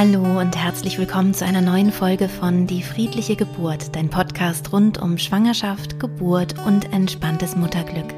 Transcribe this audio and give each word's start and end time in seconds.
Hallo 0.00 0.38
und 0.38 0.56
herzlich 0.56 0.96
willkommen 0.96 1.34
zu 1.34 1.44
einer 1.44 1.60
neuen 1.60 1.90
Folge 1.90 2.28
von 2.28 2.68
Die 2.68 2.84
friedliche 2.84 3.34
Geburt, 3.34 3.96
dein 3.96 4.10
Podcast 4.10 4.72
rund 4.72 4.98
um 4.98 5.18
Schwangerschaft, 5.18 5.98
Geburt 5.98 6.54
und 6.64 6.92
entspanntes 6.92 7.56
Mutterglück. 7.56 8.14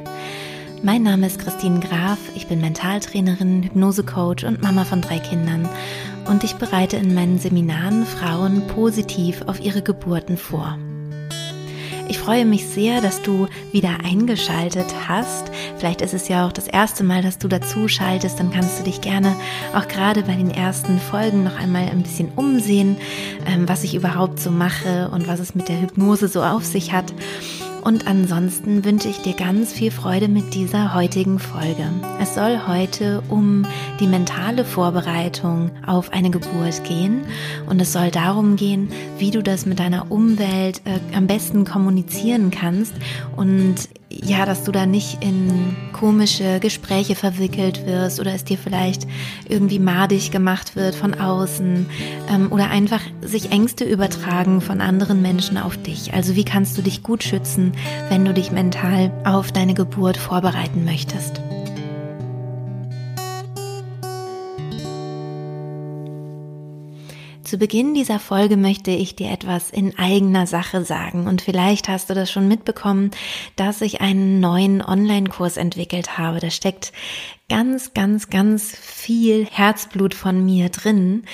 Mein 0.83 1.05
Name 1.05 1.27
ist 1.27 1.39
Christine 1.39 1.81
Graf, 1.81 2.19
ich 2.35 2.49
bin 2.49 2.61
Mentaltrainerin, 2.61 3.63
Hypnosecoach 3.63 4.45
und 4.45 4.61
Mama 4.61 4.85
von 4.85 5.01
drei 5.01 5.21
Kindern 5.21 5.67
und 6.29 6.45
ich 6.45 6.57
bereite 6.57 6.99
in 6.99 7.15
meinen 7.15 7.39
Seminaren 7.39 8.05
Frauen 8.05 8.67
positiv 8.67 9.41
auf 9.47 9.59
ihre 9.59 9.81
Geburten 9.81 10.37
vor. 10.37 10.77
Ich 12.11 12.19
freue 12.19 12.45
mich 12.45 12.67
sehr, 12.67 13.01
dass 13.01 13.23
du 13.23 13.47
wieder 13.71 13.99
eingeschaltet 14.03 14.93
hast. 15.07 15.53
Vielleicht 15.79 16.01
ist 16.01 16.13
es 16.13 16.27
ja 16.27 16.45
auch 16.45 16.51
das 16.51 16.67
erste 16.67 17.05
Mal, 17.05 17.23
dass 17.23 17.39
du 17.39 17.47
dazu 17.47 17.87
schaltest. 17.87 18.41
Dann 18.41 18.51
kannst 18.51 18.81
du 18.81 18.83
dich 18.83 19.01
gerne 19.01 19.37
auch 19.77 19.87
gerade 19.87 20.25
bei 20.25 20.35
den 20.35 20.51
ersten 20.51 20.99
Folgen 20.99 21.45
noch 21.45 21.57
einmal 21.57 21.89
ein 21.89 22.03
bisschen 22.03 22.33
umsehen, 22.35 22.97
ähm, 23.47 23.69
was 23.69 23.85
ich 23.85 23.95
überhaupt 23.95 24.41
so 24.41 24.51
mache 24.51 25.09
und 25.13 25.29
was 25.29 25.39
es 25.39 25.55
mit 25.55 25.69
der 25.69 25.81
Hypnose 25.81 26.27
so 26.27 26.43
auf 26.43 26.65
sich 26.65 26.93
hat. 26.93 27.15
Und 27.83 28.07
ansonsten 28.07 28.85
wünsche 28.85 29.09
ich 29.09 29.23
dir 29.23 29.35
ganz 29.35 29.73
viel 29.73 29.91
Freude 29.91 30.29
mit 30.29 30.55
dieser 30.55 30.95
heutigen 30.95 31.39
Folge. 31.39 31.85
Es 32.21 32.35
soll 32.35 32.61
heute 32.67 33.23
um 33.29 33.65
die 34.01 34.07
mentale 34.07 34.65
Vorbereitung 34.65 35.71
auf 35.87 36.13
eine 36.13 36.31
Geburt 36.31 36.85
gehen 36.85 37.23
und 37.69 37.81
es 37.81 37.93
soll 37.93 38.11
darum 38.11 38.57
gehen, 38.57 38.91
wie 39.19 39.31
du 39.31 39.43
das 39.43 39.67
mit 39.67 39.79
deiner 39.79 40.11
Umwelt 40.11 40.83
äh, 40.85 41.17
am 41.17 41.27
besten 41.27 41.65
kommunizieren 41.65 42.51
kannst 42.51 42.93
und 43.37 43.89
ja, 44.11 44.45
dass 44.45 44.65
du 44.65 44.73
da 44.73 44.87
nicht 44.87 45.23
in 45.23 45.77
komische 45.93 46.59
Gespräche 46.59 47.15
verwickelt 47.15 47.87
wirst 47.87 48.19
oder 48.19 48.35
es 48.35 48.45
dir 48.45 48.59
vielleicht 48.59 49.07
irgendwie 49.49 49.79
madig 49.79 50.33
gemacht 50.33 50.75
wird 50.75 50.95
von 50.95 51.15
außen 51.15 51.87
ähm, 52.29 52.51
oder 52.51 52.71
einfach 52.71 53.01
sich 53.23 53.53
Ängste 53.53 53.85
übertragen 53.85 54.61
von 54.61 54.81
anderen 54.81 55.23
Menschen 55.23 55.59
auf 55.59 55.77
dich. 55.77 56.13
Also 56.13 56.35
wie 56.35 56.45
kannst 56.45 56.77
du 56.77 56.83
dich 56.83 57.03
gut 57.03 57.23
schützen, 57.23 57.73
wenn 58.09 58.25
du 58.25 58.35
dich 58.35 58.51
mental 58.51 59.13
auf 59.25 59.53
deine 59.53 59.75
Geburt 59.75 60.17
vorbereiten 60.17 60.85
möchtest? 60.85 61.41
Zu 67.51 67.59
Beginn 67.59 67.95
dieser 67.95 68.21
Folge 68.21 68.57
möchte 68.57 68.93
ich 68.93 69.17
dir 69.17 69.33
etwas 69.33 69.71
in 69.71 69.99
eigener 69.99 70.47
Sache 70.47 70.85
sagen 70.85 71.27
und 71.27 71.43
vielleicht 71.43 71.89
hast 71.89 72.09
du 72.09 72.15
das 72.15 72.31
schon 72.31 72.47
mitbekommen, 72.47 73.11
dass 73.57 73.81
ich 73.81 74.01
einen 74.01 74.39
neuen 74.39 74.81
Online-Kurs 74.81 75.57
entwickelt 75.57 76.17
habe. 76.17 76.39
Da 76.39 76.51
steckt 76.51 76.93
ganz, 77.49 77.93
ganz, 77.93 78.31
ganz 78.31 78.73
viel 78.77 79.47
Herzblut 79.47 80.15
von 80.15 80.45
mir 80.45 80.69
drin 80.69 81.25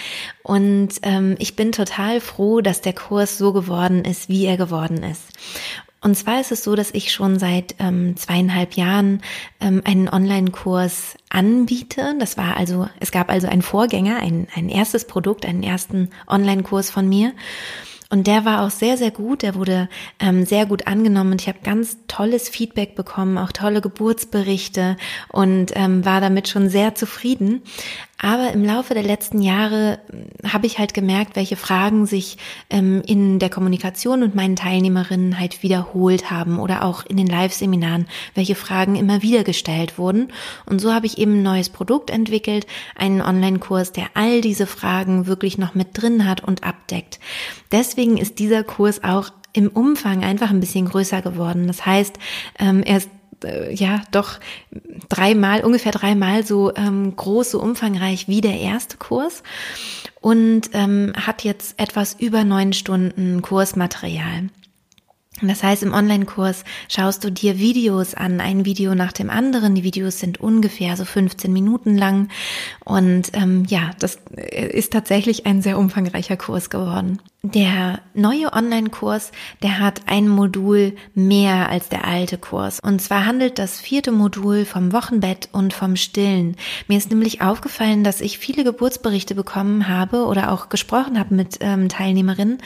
und 0.42 0.88
ähm, 1.02 1.36
ich 1.38 1.54
bin 1.54 1.70
total 1.70 2.22
froh, 2.22 2.62
dass 2.62 2.80
der 2.80 2.94
Kurs 2.94 3.36
so 3.36 3.52
geworden 3.52 4.02
ist, 4.06 4.30
wie 4.30 4.46
er 4.46 4.56
geworden 4.56 5.02
ist. 5.02 5.24
Und 6.00 6.14
zwar 6.14 6.40
ist 6.40 6.52
es 6.52 6.62
so, 6.62 6.74
dass 6.74 6.90
ich 6.92 7.12
schon 7.12 7.38
seit 7.38 7.74
ähm, 7.78 8.16
zweieinhalb 8.16 8.74
Jahren 8.74 9.22
ähm, 9.60 9.82
einen 9.84 10.08
Online-Kurs 10.08 11.16
anbiete. 11.30 12.14
Das 12.18 12.36
war 12.36 12.56
also, 12.56 12.88
es 13.00 13.10
gab 13.10 13.30
also 13.30 13.48
einen 13.48 13.62
Vorgänger, 13.62 14.16
ein, 14.20 14.46
ein 14.54 14.68
erstes 14.68 15.06
Produkt, 15.06 15.46
einen 15.46 15.62
ersten 15.62 16.10
Online-Kurs 16.28 16.90
von 16.90 17.08
mir. 17.08 17.32
Und 18.08 18.28
der 18.28 18.44
war 18.44 18.64
auch 18.64 18.70
sehr, 18.70 18.96
sehr 18.96 19.10
gut. 19.10 19.42
Der 19.42 19.56
wurde 19.56 19.88
ähm, 20.20 20.44
sehr 20.44 20.66
gut 20.66 20.86
angenommen 20.86 21.32
und 21.32 21.40
ich 21.40 21.48
habe 21.48 21.58
ganz 21.64 21.98
tolles 22.06 22.48
Feedback 22.48 22.94
bekommen, 22.94 23.36
auch 23.36 23.50
tolle 23.50 23.80
Geburtsberichte 23.80 24.96
und 25.28 25.72
ähm, 25.74 26.04
war 26.04 26.20
damit 26.20 26.48
schon 26.48 26.68
sehr 26.68 26.94
zufrieden. 26.94 27.62
Aber 28.18 28.52
im 28.52 28.64
Laufe 28.64 28.94
der 28.94 29.02
letzten 29.02 29.42
Jahre 29.42 29.98
hm, 30.10 30.52
habe 30.52 30.66
ich 30.66 30.78
halt 30.78 30.94
gemerkt, 30.94 31.36
welche 31.36 31.56
Fragen 31.56 32.06
sich 32.06 32.38
ähm, 32.70 33.02
in 33.06 33.38
der 33.38 33.50
Kommunikation 33.50 34.22
und 34.22 34.34
meinen 34.34 34.56
Teilnehmerinnen 34.56 35.38
halt 35.38 35.62
wiederholt 35.62 36.30
haben 36.30 36.58
oder 36.58 36.84
auch 36.84 37.04
in 37.04 37.16
den 37.16 37.26
Live-Seminaren, 37.26 38.06
welche 38.34 38.54
Fragen 38.54 38.96
immer 38.96 39.22
wieder 39.22 39.44
gestellt 39.44 39.98
wurden. 39.98 40.28
Und 40.64 40.80
so 40.80 40.94
habe 40.94 41.06
ich 41.06 41.18
eben 41.18 41.40
ein 41.40 41.42
neues 41.42 41.68
Produkt 41.68 42.10
entwickelt, 42.10 42.66
einen 42.94 43.20
Online-Kurs, 43.20 43.92
der 43.92 44.06
all 44.14 44.40
diese 44.40 44.66
Fragen 44.66 45.26
wirklich 45.26 45.58
noch 45.58 45.74
mit 45.74 45.88
drin 45.92 46.26
hat 46.26 46.42
und 46.42 46.64
abdeckt. 46.64 47.20
Deswegen 47.70 48.16
ist 48.16 48.38
dieser 48.38 48.64
Kurs 48.64 49.04
auch 49.04 49.30
im 49.52 49.68
Umfang 49.68 50.22
einfach 50.22 50.50
ein 50.50 50.60
bisschen 50.60 50.86
größer 50.86 51.22
geworden. 51.22 51.66
Das 51.66 51.86
heißt, 51.86 52.18
ähm, 52.58 52.82
er 52.82 52.98
ist 52.98 53.10
ja 53.70 54.02
doch 54.10 54.38
dreimal, 55.08 55.64
ungefähr 55.64 55.92
dreimal 55.92 56.44
so 56.44 56.74
ähm, 56.74 57.14
groß, 57.16 57.52
so 57.52 57.60
umfangreich 57.60 58.28
wie 58.28 58.40
der 58.40 58.58
erste 58.58 58.96
Kurs 58.96 59.42
und 60.20 60.70
ähm, 60.72 61.12
hat 61.14 61.44
jetzt 61.44 61.78
etwas 61.78 62.14
über 62.18 62.44
neun 62.44 62.72
Stunden 62.72 63.42
Kursmaterial. 63.42 64.48
Das 65.42 65.62
heißt, 65.62 65.82
im 65.82 65.92
Online-Kurs 65.92 66.64
schaust 66.88 67.22
du 67.24 67.30
dir 67.30 67.58
Videos 67.58 68.14
an, 68.14 68.40
ein 68.40 68.64
Video 68.64 68.94
nach 68.94 69.12
dem 69.12 69.28
anderen. 69.28 69.74
Die 69.74 69.84
Videos 69.84 70.18
sind 70.18 70.40
ungefähr 70.40 70.96
so 70.96 71.04
15 71.04 71.52
Minuten 71.52 71.96
lang. 71.96 72.28
Und 72.84 73.30
ähm, 73.34 73.64
ja, 73.68 73.90
das 73.98 74.18
ist 74.36 74.92
tatsächlich 74.92 75.46
ein 75.46 75.60
sehr 75.60 75.78
umfangreicher 75.78 76.36
Kurs 76.36 76.70
geworden. 76.70 77.20
Der 77.42 78.00
neue 78.12 78.52
Online-Kurs, 78.52 79.30
der 79.62 79.78
hat 79.78 80.00
ein 80.06 80.28
Modul 80.28 80.96
mehr 81.14 81.68
als 81.68 81.88
der 81.88 82.04
alte 82.04 82.38
Kurs. 82.38 82.80
Und 82.80 83.00
zwar 83.00 83.24
handelt 83.24 83.60
das 83.60 83.78
vierte 83.78 84.10
Modul 84.10 84.64
vom 84.64 84.92
Wochenbett 84.92 85.48
und 85.52 85.72
vom 85.72 85.94
Stillen. 85.94 86.56
Mir 86.88 86.98
ist 86.98 87.10
nämlich 87.10 87.42
aufgefallen, 87.42 88.02
dass 88.02 88.20
ich 88.20 88.38
viele 88.38 88.64
Geburtsberichte 88.64 89.36
bekommen 89.36 89.86
habe 89.86 90.24
oder 90.24 90.50
auch 90.50 90.70
gesprochen 90.70 91.20
habe 91.20 91.36
mit 91.36 91.58
ähm, 91.60 91.88
Teilnehmerinnen, 91.88 92.58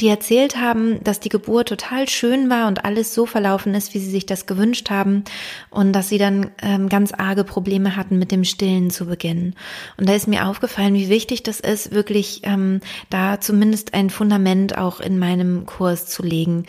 die 0.00 0.08
erzählt 0.08 0.56
haben, 0.56 1.02
dass 1.02 1.20
die 1.20 1.28
Geburt 1.28 1.68
total 1.68 2.08
schön 2.08 2.50
war 2.50 2.68
und 2.68 2.84
alles 2.84 3.14
so 3.14 3.26
verlaufen 3.26 3.74
ist, 3.74 3.94
wie 3.94 3.98
sie 3.98 4.10
sich 4.10 4.26
das 4.26 4.46
gewünscht 4.46 4.90
haben 4.90 5.24
und 5.70 5.92
dass 5.92 6.08
sie 6.08 6.18
dann 6.18 6.50
ähm, 6.62 6.88
ganz 6.88 7.12
arge 7.12 7.44
Probleme 7.44 7.96
hatten, 7.96 8.18
mit 8.18 8.30
dem 8.30 8.44
Stillen 8.44 8.90
zu 8.90 9.06
beginnen. 9.06 9.54
Und 9.96 10.08
da 10.08 10.14
ist 10.14 10.28
mir 10.28 10.46
aufgefallen, 10.46 10.94
wie 10.94 11.08
wichtig 11.08 11.42
das 11.42 11.60
ist, 11.60 11.92
wirklich 11.92 12.42
ähm, 12.44 12.80
da 13.10 13.40
zumindest 13.40 13.94
ein 13.94 14.10
Fundament 14.10 14.78
auch 14.78 15.00
in 15.00 15.18
meinem 15.18 15.66
Kurs 15.66 16.06
zu 16.06 16.22
legen. 16.22 16.66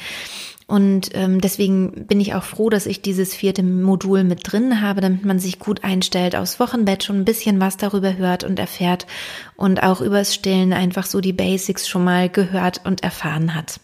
Und 0.69 1.09
ähm, 1.15 1.41
deswegen 1.41 2.05
bin 2.05 2.21
ich 2.21 2.35
auch 2.35 2.43
froh, 2.43 2.69
dass 2.69 2.85
ich 2.85 3.01
dieses 3.01 3.33
vierte 3.33 3.63
Modul 3.63 4.23
mit 4.23 4.41
drin 4.43 4.81
habe, 4.81 5.01
damit 5.01 5.25
man 5.25 5.39
sich 5.39 5.57
gut 5.57 5.83
einstellt 5.83 6.35
aufs 6.35 6.59
Wochenbett, 6.59 7.03
schon 7.03 7.17
ein 7.17 7.25
bisschen 7.25 7.59
was 7.59 7.77
darüber 7.77 8.17
hört 8.17 8.43
und 8.43 8.59
erfährt 8.59 9.07
und 9.55 9.81
auch 9.81 9.99
übers 9.99 10.35
Stillen 10.35 10.71
einfach 10.71 11.07
so 11.07 11.21
die 11.21 11.33
Basics 11.33 11.89
schon 11.89 12.03
mal 12.03 12.29
gehört 12.29 12.81
und 12.85 13.01
erfahren 13.01 13.55
hat. 13.55 13.79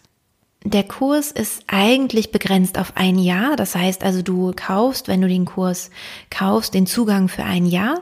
Der 0.62 0.84
Kurs 0.84 1.32
ist 1.32 1.64
eigentlich 1.66 2.30
begrenzt 2.30 2.78
auf 2.78 2.92
ein 2.96 3.18
Jahr. 3.18 3.56
Das 3.56 3.74
heißt 3.74 4.04
also, 4.04 4.22
du 4.22 4.52
kaufst, 4.54 5.08
wenn 5.08 5.20
du 5.20 5.28
den 5.28 5.44
Kurs 5.44 5.90
kaufst, 6.30 6.74
den 6.74 6.86
Zugang 6.86 7.28
für 7.28 7.42
ein 7.42 7.66
Jahr. 7.66 8.00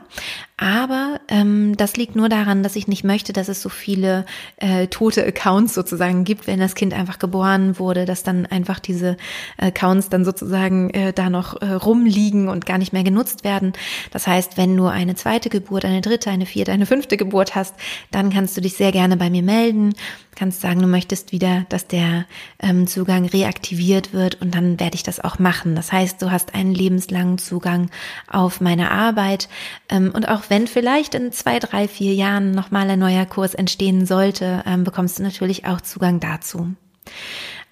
Aber 0.57 1.19
ähm, 1.27 1.75
das 1.75 1.97
liegt 1.97 2.15
nur 2.15 2.29
daran, 2.29 2.63
dass 2.63 2.77
ich 2.77 2.87
nicht 2.87 3.03
möchte, 3.03 3.33
dass 3.33 3.49
es 3.49 3.61
so 3.61 3.67
viele 3.67 4.25
äh, 4.55 4.87
tote 4.87 5.25
Accounts 5.25 5.73
sozusagen 5.73 6.23
gibt, 6.23 6.47
wenn 6.47 6.59
das 6.59 6.75
Kind 6.75 6.93
einfach 6.93 7.19
geboren 7.19 7.77
wurde, 7.77 8.05
dass 8.05 8.23
dann 8.23 8.45
einfach 8.45 8.79
diese 8.79 9.17
Accounts 9.57 10.07
dann 10.07 10.23
sozusagen 10.23 10.91
äh, 10.91 11.11
da 11.11 11.29
noch 11.29 11.61
äh, 11.61 11.73
rumliegen 11.73 12.47
und 12.47 12.65
gar 12.65 12.77
nicht 12.77 12.93
mehr 12.93 13.03
genutzt 13.03 13.43
werden. 13.43 13.73
Das 14.11 14.27
heißt, 14.27 14.55
wenn 14.55 14.77
du 14.77 14.85
eine 14.85 15.15
zweite 15.15 15.49
Geburt, 15.49 15.83
eine 15.83 15.99
dritte, 15.99 16.29
eine 16.29 16.45
vierte, 16.45 16.71
eine 16.71 16.85
fünfte 16.85 17.17
Geburt 17.17 17.53
hast, 17.53 17.75
dann 18.11 18.29
kannst 18.29 18.55
du 18.55 18.61
dich 18.61 18.75
sehr 18.75 18.93
gerne 18.93 19.17
bei 19.17 19.29
mir 19.29 19.43
melden 19.43 19.93
kannst 20.35 20.61
sagen, 20.61 20.81
du 20.81 20.87
möchtest 20.87 21.31
wieder, 21.31 21.65
dass 21.69 21.87
der 21.87 22.25
ähm, 22.59 22.87
Zugang 22.87 23.25
reaktiviert 23.25 24.13
wird 24.13 24.41
und 24.41 24.53
dann 24.53 24.79
werde 24.79 24.95
ich 24.95 25.03
das 25.03 25.19
auch 25.19 25.39
machen. 25.39 25.75
Das 25.75 25.91
heißt, 25.91 26.21
du 26.21 26.29
hast 26.29 26.53
einen 26.53 26.73
lebenslangen 26.73 27.37
Zugang 27.37 27.89
auf 28.27 28.61
meine 28.61 28.91
Arbeit 28.91 29.49
ähm, 29.89 30.11
und 30.13 30.27
auch 30.27 30.44
wenn 30.49 30.67
vielleicht 30.67 31.15
in 31.15 31.31
zwei, 31.31 31.59
drei, 31.59 31.87
vier 31.87 32.13
Jahren 32.13 32.51
nochmal 32.51 32.89
ein 32.89 32.99
neuer 32.99 33.25
Kurs 33.25 33.53
entstehen 33.53 34.05
sollte, 34.05 34.63
ähm, 34.65 34.83
bekommst 34.83 35.19
du 35.19 35.23
natürlich 35.23 35.65
auch 35.65 35.81
Zugang 35.81 36.19
dazu. 36.19 36.73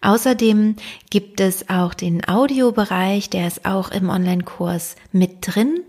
Außerdem 0.01 0.75
gibt 1.09 1.39
es 1.39 1.69
auch 1.69 1.93
den 1.93 2.27
Audiobereich, 2.27 3.29
der 3.29 3.47
ist 3.47 3.65
auch 3.65 3.89
im 3.89 4.09
Online-Kurs 4.09 4.95
mit 5.13 5.37
drin 5.41 5.81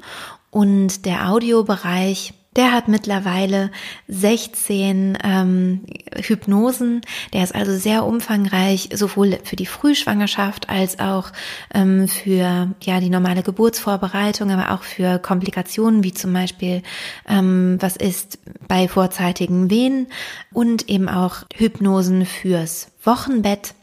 und 0.51 1.05
der 1.05 1.31
Audiobereich 1.31 2.33
der 2.56 2.73
hat 2.73 2.89
mittlerweile 2.89 3.71
16 4.09 5.19
ähm, 5.23 5.81
Hypnosen. 6.15 7.01
Der 7.33 7.43
ist 7.43 7.55
also 7.55 7.77
sehr 7.77 8.05
umfangreich, 8.05 8.91
sowohl 8.95 9.39
für 9.43 9.56
die 9.56 9.67
Frühschwangerschaft 9.67 10.69
als 10.69 11.01
auch 11.01 11.33
ähm, 11.73 12.09
für 12.09 12.71
ja 12.83 13.01
die 13.01 13.11
normale 13.11 13.43
Geburtsvorbereitung, 13.43 14.51
aber 14.51 14.73
auch 14.73 14.83
für 14.83 15.19
Komplikationen 15.19 16.05
wie 16.05 16.15
zum 16.15 16.33
Beispiel 16.33 16.83
ähm, 17.29 17.77
was 17.81 17.97
ist 17.97 18.39
bei 18.69 18.89
vorzeitigen 18.89 19.71
Wehen 19.71 20.07
und 20.53 20.89
eben 20.89 21.09
auch 21.09 21.45
Hypnosen 21.55 22.27
fürs 22.27 22.89
Wochenbett. 23.03 23.75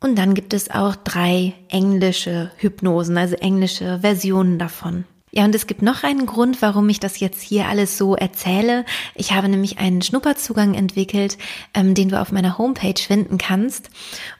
Und 0.00 0.18
dann 0.18 0.34
gibt 0.34 0.52
es 0.52 0.70
auch 0.70 0.96
drei 0.96 1.54
englische 1.68 2.50
Hypnosen, 2.56 3.16
also 3.16 3.36
englische 3.36 4.00
Versionen 4.00 4.58
davon. 4.58 5.04
Ja, 5.34 5.46
und 5.46 5.54
es 5.54 5.66
gibt 5.66 5.80
noch 5.80 6.04
einen 6.04 6.26
Grund, 6.26 6.60
warum 6.60 6.90
ich 6.90 7.00
das 7.00 7.18
jetzt 7.18 7.40
hier 7.40 7.66
alles 7.66 7.96
so 7.96 8.14
erzähle. 8.14 8.84
Ich 9.14 9.32
habe 9.32 9.48
nämlich 9.48 9.78
einen 9.78 10.02
Schnupperzugang 10.02 10.74
entwickelt, 10.74 11.38
ähm, 11.72 11.94
den 11.94 12.10
du 12.10 12.20
auf 12.20 12.32
meiner 12.32 12.58
Homepage 12.58 13.00
finden 13.00 13.38
kannst. 13.38 13.88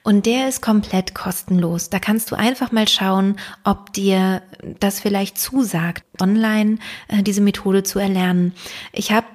Und 0.03 0.27
der 0.27 0.50
ist 0.50 0.61
komplett 0.61 1.15
kostenlos. 1.15 1.89
Da 1.89 1.99
kannst 1.99 2.31
du 2.31 2.37
einfach 2.37 2.73
mal 2.73 2.89
schauen, 2.89 3.37
ob 3.65 3.94
dir 3.94 4.43
das 4.81 5.00
vielleicht 5.00 5.39
zusagt, 5.39 6.05
online 6.21 6.77
äh, 7.09 7.23
diese 7.23 7.41
Methode 7.41 7.85
zu 7.85 7.99
erlernen. 7.99 8.53
Ich 8.93 9.12
habe 9.12 9.27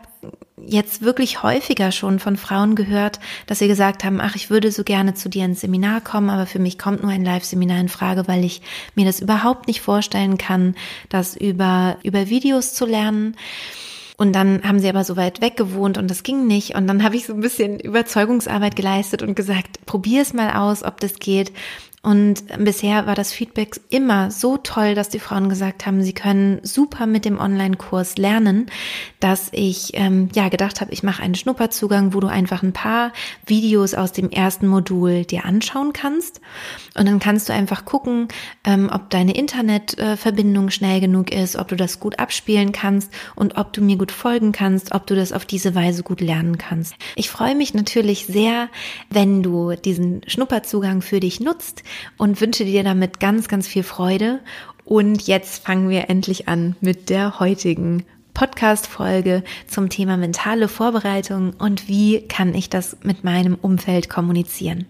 jetzt 0.66 1.02
wirklich 1.02 1.44
häufiger 1.44 1.92
schon 1.92 2.20
von 2.20 2.36
Frauen 2.36 2.76
gehört, 2.76 3.20
dass 3.46 3.60
sie 3.60 3.68
gesagt 3.68 4.04
haben, 4.04 4.20
ach, 4.20 4.36
ich 4.36 4.50
würde 4.50 4.72
so 4.72 4.84
gerne 4.84 5.14
zu 5.14 5.30
dir 5.30 5.46
ins 5.46 5.62
Seminar 5.62 6.02
kommen, 6.02 6.30
aber 6.30 6.46
für 6.46 6.60
mich 6.60 6.80
kommt 6.80 7.04
nur 7.04 7.12
ein 7.12 7.24
Live-Seminar 7.24 7.80
in 7.80 7.90
Frage, 7.90 8.28
weil 8.28 8.44
ich 8.44 8.62
mir 8.96 9.06
das 9.06 9.20
überhaupt 9.20 9.68
nicht 9.68 9.82
vorstellen 9.82 10.38
kann, 10.38 10.76
das 11.10 11.36
über, 11.36 11.98
über 12.04 12.30
Videos 12.30 12.74
zu 12.74 12.86
lernen. 12.86 13.36
Und 14.20 14.34
dann 14.34 14.64
haben 14.64 14.80
sie 14.80 14.90
aber 14.90 15.04
so 15.04 15.16
weit 15.16 15.42
weg 15.42 15.58
gewohnt 15.58 16.00
und 16.00 16.10
das 16.10 16.24
ging 16.24 16.48
nicht. 16.48 16.74
Und 16.74 16.88
dann 16.88 17.04
habe 17.04 17.16
ich 17.16 17.28
so 17.28 17.34
ein 17.34 17.40
bisschen 17.40 17.80
Überzeugungsarbeit 17.80 18.76
geleistet 18.76 19.22
und 19.22 19.36
gesagt, 19.36 19.86
probier 19.86 20.24
es 20.24 20.34
mal 20.34 20.54
aus, 20.54 20.82
ob 20.82 21.00
das 21.00 21.20
geht. 21.20 21.52
Und 22.08 22.46
bisher 22.58 23.06
war 23.06 23.16
das 23.16 23.34
Feedback 23.34 23.82
immer 23.90 24.32
so 24.32 24.56
toll, 24.56 24.96
dass 24.96 25.10
die 25.10 25.20
Frauen 25.20 25.50
gesagt 25.50 25.86
haben, 25.86 26.04
sie 26.04 26.14
können 26.14 26.62
super 26.64 27.06
mit 27.06 27.26
dem 27.26 27.38
Online-Kurs 27.38 28.16
lernen, 28.18 28.68
dass 29.20 29.50
ich 29.52 29.90
ähm, 29.96 30.30
ja 30.34 30.48
gedacht 30.48 30.80
habe, 30.80 30.94
ich 30.94 31.04
mache 31.04 31.22
einen 31.22 31.36
Schnupperzugang, 31.36 32.14
wo 32.14 32.22
du 32.22 32.28
einfach 32.28 32.64
ein 32.64 32.72
paar 32.72 33.12
Videos 33.46 33.94
aus 33.94 34.14
dem 34.14 34.30
ersten 34.30 34.68
Modul 34.68 35.26
dir 35.26 35.44
anschauen 35.44 35.92
kannst. 35.92 36.40
Und 36.98 37.08
dann 37.08 37.20
kannst 37.20 37.50
du 37.50 37.54
einfach 37.54 37.84
gucken, 37.84 38.30
ähm, 38.64 38.90
ob 38.90 39.10
deine 39.10 39.36
Internetverbindung 39.36 40.70
schnell 40.70 41.02
genug 41.02 41.34
ist, 41.34 41.58
ob 41.58 41.68
du 41.68 41.76
das 41.76 42.00
gut 42.00 42.20
abspielen 42.20 42.72
kannst 42.72 43.12
und 43.36 43.58
ob 43.58 43.74
du 43.74 43.82
mir 43.82 43.98
gut 43.98 44.14
folgen 44.14 44.54
kannst, 44.54 44.94
ob 44.94 45.08
du 45.08 45.16
das 45.18 45.34
auf 45.34 45.44
diese 45.44 45.76
Weise 45.76 46.04
gut 46.04 46.22
lernen 46.22 46.58
kannst. 46.58 46.96
Ich 47.18 47.30
freue 47.30 47.56
mich 47.56 47.74
natürlich 47.74 48.28
sehr, 48.28 48.70
wenn 49.10 49.44
du 49.44 49.76
diesen 49.76 50.22
Schnupperzugang 50.26 51.02
für 51.02 51.20
dich 51.20 51.42
nutzt 51.42 51.84
und 52.18 52.42
wünsche 52.42 52.66
dir 52.66 52.84
damit 52.84 53.20
ganz, 53.20 53.48
ganz 53.48 53.68
viel 53.68 53.84
Freude. 53.84 54.40
Und 54.86 55.28
jetzt 55.28 55.66
fangen 55.66 55.90
wir 55.90 56.10
endlich 56.10 56.48
an 56.48 56.76
mit 56.82 57.10
der 57.10 57.40
heutigen 57.40 58.06
Podcast-Folge 58.34 59.44
zum 59.68 59.90
Thema 59.90 60.16
mentale 60.16 60.68
Vorbereitung 60.68 61.54
und 61.58 61.88
wie 61.88 62.22
kann 62.28 62.54
ich 62.54 62.70
das 62.70 62.98
mit 63.04 63.24
meinem 63.24 63.56
Umfeld 63.56 64.10
kommunizieren. 64.10 64.86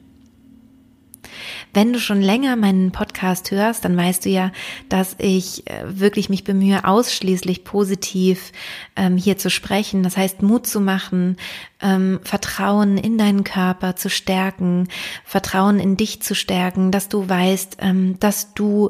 Wenn 1.73 1.93
du 1.93 1.99
schon 1.99 2.21
länger 2.21 2.55
meinen 2.55 2.91
Podcast 2.91 3.51
hörst, 3.51 3.85
dann 3.85 3.95
weißt 3.95 4.25
du 4.25 4.29
ja, 4.29 4.51
dass 4.89 5.15
ich 5.19 5.67
äh, 5.67 5.83
wirklich 5.85 6.29
mich 6.29 6.43
bemühe, 6.43 6.85
ausschließlich 6.85 7.63
positiv 7.63 8.51
ähm, 8.95 9.17
hier 9.17 9.37
zu 9.37 9.49
sprechen. 9.49 10.03
Das 10.03 10.17
heißt, 10.17 10.41
Mut 10.41 10.65
zu 10.65 10.79
machen, 10.79 11.37
ähm, 11.81 12.19
Vertrauen 12.23 12.97
in 12.97 13.17
deinen 13.17 13.43
Körper 13.43 13.95
zu 13.95 14.09
stärken, 14.09 14.87
Vertrauen 15.23 15.79
in 15.79 15.97
dich 15.97 16.21
zu 16.21 16.35
stärken, 16.35 16.91
dass 16.91 17.09
du 17.09 17.27
weißt, 17.27 17.77
ähm, 17.81 18.19
dass 18.19 18.53
du 18.53 18.89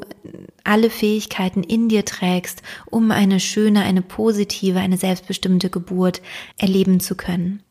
alle 0.64 0.90
Fähigkeiten 0.90 1.62
in 1.62 1.88
dir 1.88 2.04
trägst, 2.04 2.62
um 2.86 3.10
eine 3.10 3.40
schöne, 3.40 3.82
eine 3.82 4.02
positive, 4.02 4.78
eine 4.78 4.96
selbstbestimmte 4.96 5.70
Geburt 5.70 6.22
erleben 6.56 7.00
zu 7.00 7.14
können. 7.14 7.62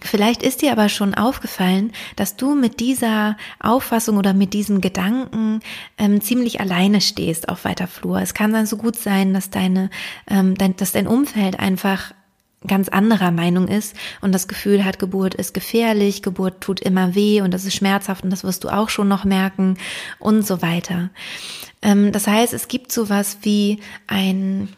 Vielleicht 0.00 0.42
ist 0.42 0.62
dir 0.62 0.72
aber 0.72 0.88
schon 0.88 1.14
aufgefallen, 1.14 1.92
dass 2.16 2.36
du 2.36 2.54
mit 2.54 2.80
dieser 2.80 3.36
Auffassung 3.58 4.16
oder 4.16 4.34
mit 4.34 4.54
diesen 4.54 4.80
Gedanken 4.80 5.60
ähm, 5.98 6.20
ziemlich 6.20 6.60
alleine 6.60 7.00
stehst 7.00 7.48
auf 7.48 7.64
weiter 7.64 7.86
Flur. 7.86 8.20
Es 8.20 8.34
kann 8.34 8.52
dann 8.52 8.66
so 8.66 8.76
gut 8.76 8.96
sein, 8.96 9.34
dass 9.34 9.50
deine, 9.50 9.90
ähm, 10.28 10.56
dein, 10.56 10.76
dass 10.76 10.92
dein 10.92 11.06
Umfeld 11.06 11.58
einfach 11.58 12.12
ganz 12.66 12.88
anderer 12.88 13.30
Meinung 13.30 13.68
ist 13.68 13.96
und 14.20 14.32
das 14.32 14.46
Gefühl 14.46 14.84
hat, 14.84 14.98
Geburt 14.98 15.34
ist 15.34 15.54
gefährlich, 15.54 16.22
Geburt 16.22 16.60
tut 16.60 16.80
immer 16.80 17.14
weh 17.14 17.40
und 17.40 17.54
das 17.54 17.64
ist 17.64 17.74
schmerzhaft 17.74 18.22
und 18.22 18.30
das 18.30 18.44
wirst 18.44 18.64
du 18.64 18.68
auch 18.68 18.90
schon 18.90 19.08
noch 19.08 19.24
merken 19.24 19.78
und 20.18 20.46
so 20.46 20.60
weiter. 20.60 21.10
Ähm, 21.82 22.12
das 22.12 22.26
heißt, 22.26 22.52
es 22.52 22.68
gibt 22.68 22.92
sowas 22.92 23.38
wie 23.42 23.80
ein 24.06 24.68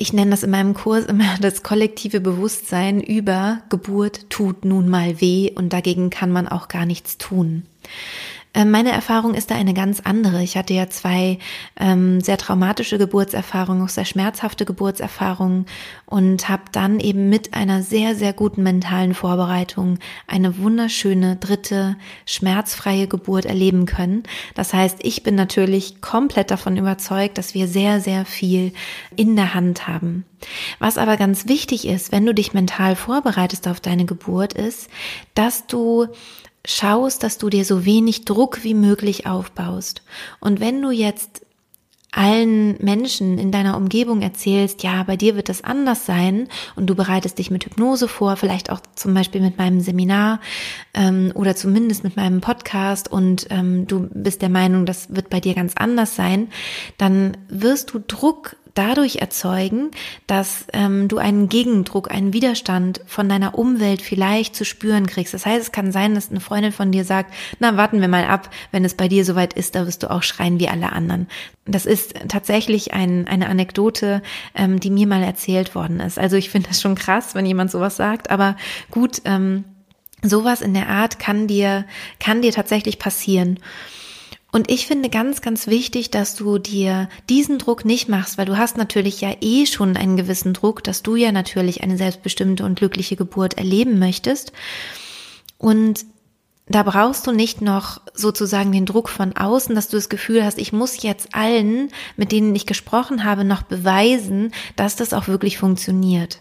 ich 0.00 0.12
nenne 0.12 0.30
das 0.30 0.44
in 0.44 0.50
meinem 0.50 0.72
Kurs 0.72 1.04
immer 1.04 1.36
das 1.40 1.62
kollektive 1.62 2.20
Bewusstsein 2.20 3.02
über 3.02 3.60
Geburt 3.68 4.30
tut 4.30 4.64
nun 4.64 4.88
mal 4.88 5.20
weh 5.20 5.52
und 5.54 5.72
dagegen 5.72 6.08
kann 6.08 6.30
man 6.30 6.48
auch 6.48 6.68
gar 6.68 6.86
nichts 6.86 7.18
tun. 7.18 7.64
Ähm, 8.54 8.70
meine 8.70 8.92
Erfahrung 8.92 9.34
ist 9.34 9.50
da 9.50 9.54
eine 9.54 9.74
ganz 9.74 10.00
andere. 10.00 10.42
Ich 10.42 10.56
hatte 10.56 10.74
ja 10.74 10.88
zwei 10.88 11.38
ähm, 11.78 12.20
sehr 12.20 12.38
traumatische 12.38 12.98
Geburtserfahrungen, 12.98 13.84
auch 13.84 13.88
sehr 13.90 14.04
schmerzhafte 14.04 14.64
Geburtserfahrungen 14.64 15.66
und 16.06 16.48
habe 16.48 16.62
dann 16.72 16.98
eben 17.00 17.28
mit 17.28 17.54
einer 17.54 17.82
sehr, 17.82 18.14
sehr 18.14 18.32
guten 18.32 18.62
mentalen 18.62 19.14
Vorbereitung 19.14 19.98
eine 20.26 20.58
wunderschöne 20.58 21.36
dritte 21.36 21.96
schmerzfreie 22.26 23.06
Geburt 23.06 23.44
erleben 23.44 23.86
können. 23.86 24.22
Das 24.54 24.72
heißt, 24.72 24.98
ich 25.02 25.22
bin 25.22 25.34
natürlich 25.34 26.00
komplett 26.00 26.50
davon 26.50 26.76
überzeugt, 26.76 27.38
dass 27.38 27.54
wir 27.54 27.68
sehr, 27.68 28.00
sehr 28.00 28.24
viel 28.24 28.72
in 29.14 29.36
der 29.36 29.54
Hand 29.54 29.86
haben. 29.86 30.24
Was 30.78 30.98
aber 30.98 31.16
ganz 31.16 31.48
wichtig 31.48 31.86
ist, 31.86 32.12
wenn 32.12 32.24
du 32.24 32.32
dich 32.32 32.54
mental 32.54 32.96
vorbereitest 32.96 33.68
auf 33.68 33.80
deine 33.80 34.04
Geburt, 34.04 34.52
ist, 34.52 34.88
dass 35.34 35.66
du 35.66 36.06
schaust, 36.68 37.22
dass 37.22 37.38
du 37.38 37.48
dir 37.48 37.64
so 37.64 37.84
wenig 37.84 38.24
Druck 38.24 38.62
wie 38.62 38.74
möglich 38.74 39.26
aufbaust. 39.26 40.02
Und 40.38 40.60
wenn 40.60 40.80
du 40.82 40.90
jetzt 40.90 41.42
allen 42.10 42.82
Menschen 42.82 43.38
in 43.38 43.52
deiner 43.52 43.76
Umgebung 43.76 44.22
erzählst, 44.22 44.82
ja, 44.82 45.02
bei 45.02 45.16
dir 45.16 45.36
wird 45.36 45.48
das 45.48 45.62
anders 45.62 46.06
sein 46.06 46.48
und 46.74 46.86
du 46.86 46.94
bereitest 46.94 47.38
dich 47.38 47.50
mit 47.50 47.64
Hypnose 47.64 48.08
vor, 48.08 48.36
vielleicht 48.36 48.70
auch 48.70 48.80
zum 48.94 49.12
Beispiel 49.12 49.42
mit 49.42 49.58
meinem 49.58 49.80
Seminar 49.80 50.40
ähm, 50.94 51.32
oder 51.34 51.54
zumindest 51.54 52.04
mit 52.04 52.16
meinem 52.16 52.40
Podcast 52.40 53.12
und 53.12 53.46
ähm, 53.50 53.86
du 53.86 54.08
bist 54.12 54.40
der 54.40 54.48
Meinung, 54.48 54.86
das 54.86 55.14
wird 55.14 55.28
bei 55.28 55.40
dir 55.40 55.54
ganz 55.54 55.74
anders 55.76 56.16
sein, 56.16 56.48
dann 56.96 57.36
wirst 57.48 57.92
du 57.92 57.98
Druck 57.98 58.56
dadurch 58.78 59.16
erzeugen, 59.16 59.90
dass 60.28 60.66
ähm, 60.72 61.08
du 61.08 61.18
einen 61.18 61.48
Gegendruck, 61.48 62.12
einen 62.12 62.32
Widerstand 62.32 63.00
von 63.06 63.28
deiner 63.28 63.58
Umwelt 63.58 64.00
vielleicht 64.00 64.54
zu 64.54 64.64
spüren 64.64 65.08
kriegst. 65.08 65.34
Das 65.34 65.44
heißt, 65.44 65.60
es 65.60 65.72
kann 65.72 65.90
sein, 65.90 66.14
dass 66.14 66.30
eine 66.30 66.40
Freundin 66.40 66.70
von 66.70 66.92
dir 66.92 67.04
sagt, 67.04 67.34
na, 67.58 67.76
warten 67.76 68.00
wir 68.00 68.06
mal 68.06 68.24
ab, 68.24 68.50
wenn 68.70 68.84
es 68.84 68.94
bei 68.94 69.08
dir 69.08 69.24
soweit 69.24 69.52
ist, 69.52 69.74
da 69.74 69.84
wirst 69.86 70.04
du 70.04 70.10
auch 70.10 70.22
schreien 70.22 70.60
wie 70.60 70.68
alle 70.68 70.92
anderen. 70.92 71.26
Das 71.66 71.86
ist 71.86 72.14
tatsächlich 72.28 72.94
ein, 72.94 73.26
eine 73.26 73.48
Anekdote, 73.48 74.22
ähm, 74.54 74.78
die 74.78 74.90
mir 74.90 75.08
mal 75.08 75.24
erzählt 75.24 75.74
worden 75.74 75.98
ist. 75.98 76.18
Also 76.18 76.36
ich 76.36 76.48
finde 76.48 76.68
das 76.68 76.80
schon 76.80 76.94
krass, 76.94 77.34
wenn 77.34 77.46
jemand 77.46 77.72
sowas 77.72 77.96
sagt, 77.96 78.30
aber 78.30 78.56
gut, 78.92 79.22
ähm, 79.24 79.64
sowas 80.22 80.60
in 80.60 80.74
der 80.74 80.88
Art 80.88 81.18
kann 81.18 81.48
dir, 81.48 81.84
kann 82.20 82.42
dir 82.42 82.52
tatsächlich 82.52 83.00
passieren. 83.00 83.58
Und 84.50 84.70
ich 84.70 84.86
finde 84.86 85.10
ganz, 85.10 85.42
ganz 85.42 85.66
wichtig, 85.66 86.10
dass 86.10 86.34
du 86.34 86.58
dir 86.58 87.08
diesen 87.28 87.58
Druck 87.58 87.84
nicht 87.84 88.08
machst, 88.08 88.38
weil 88.38 88.46
du 88.46 88.56
hast 88.56 88.78
natürlich 88.78 89.20
ja 89.20 89.34
eh 89.40 89.66
schon 89.66 89.96
einen 89.96 90.16
gewissen 90.16 90.54
Druck, 90.54 90.82
dass 90.82 91.02
du 91.02 91.16
ja 91.16 91.32
natürlich 91.32 91.82
eine 91.82 91.98
selbstbestimmte 91.98 92.64
und 92.64 92.78
glückliche 92.78 93.16
Geburt 93.16 93.58
erleben 93.58 93.98
möchtest. 93.98 94.52
Und 95.58 96.06
da 96.66 96.82
brauchst 96.82 97.26
du 97.26 97.32
nicht 97.32 97.60
noch 97.60 98.00
sozusagen 98.14 98.72
den 98.72 98.86
Druck 98.86 99.08
von 99.08 99.36
außen, 99.36 99.74
dass 99.74 99.88
du 99.88 99.96
das 99.96 100.08
Gefühl 100.08 100.44
hast, 100.44 100.58
ich 100.58 100.72
muss 100.72 101.02
jetzt 101.02 101.34
allen, 101.34 101.90
mit 102.16 102.32
denen 102.32 102.54
ich 102.54 102.66
gesprochen 102.66 103.24
habe, 103.24 103.44
noch 103.44 103.62
beweisen, 103.62 104.52
dass 104.76 104.96
das 104.96 105.12
auch 105.12 105.28
wirklich 105.28 105.58
funktioniert. 105.58 106.40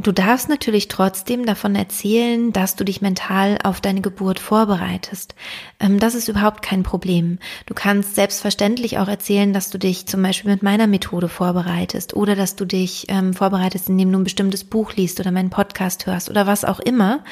Du 0.00 0.12
darfst 0.12 0.48
natürlich 0.48 0.86
trotzdem 0.86 1.44
davon 1.44 1.74
erzählen, 1.74 2.52
dass 2.52 2.76
du 2.76 2.84
dich 2.84 3.00
mental 3.00 3.58
auf 3.64 3.80
deine 3.80 4.00
Geburt 4.00 4.38
vorbereitest. 4.38 5.34
Ähm, 5.80 5.98
das 5.98 6.14
ist 6.14 6.28
überhaupt 6.28 6.62
kein 6.62 6.84
Problem. 6.84 7.38
Du 7.66 7.74
kannst 7.74 8.14
selbstverständlich 8.14 8.98
auch 8.98 9.08
erzählen, 9.08 9.52
dass 9.52 9.70
du 9.70 9.78
dich 9.78 10.06
zum 10.06 10.22
Beispiel 10.22 10.52
mit 10.52 10.62
meiner 10.62 10.86
Methode 10.86 11.28
vorbereitest 11.28 12.14
oder 12.14 12.36
dass 12.36 12.54
du 12.54 12.64
dich 12.64 13.06
ähm, 13.08 13.34
vorbereitest, 13.34 13.88
indem 13.88 14.12
du 14.12 14.18
ein 14.20 14.24
bestimmtes 14.24 14.62
Buch 14.62 14.92
liest 14.92 15.18
oder 15.18 15.32
meinen 15.32 15.50
Podcast 15.50 16.06
hörst 16.06 16.30
oder 16.30 16.46
was 16.46 16.64
auch 16.64 16.78
immer. 16.78 17.24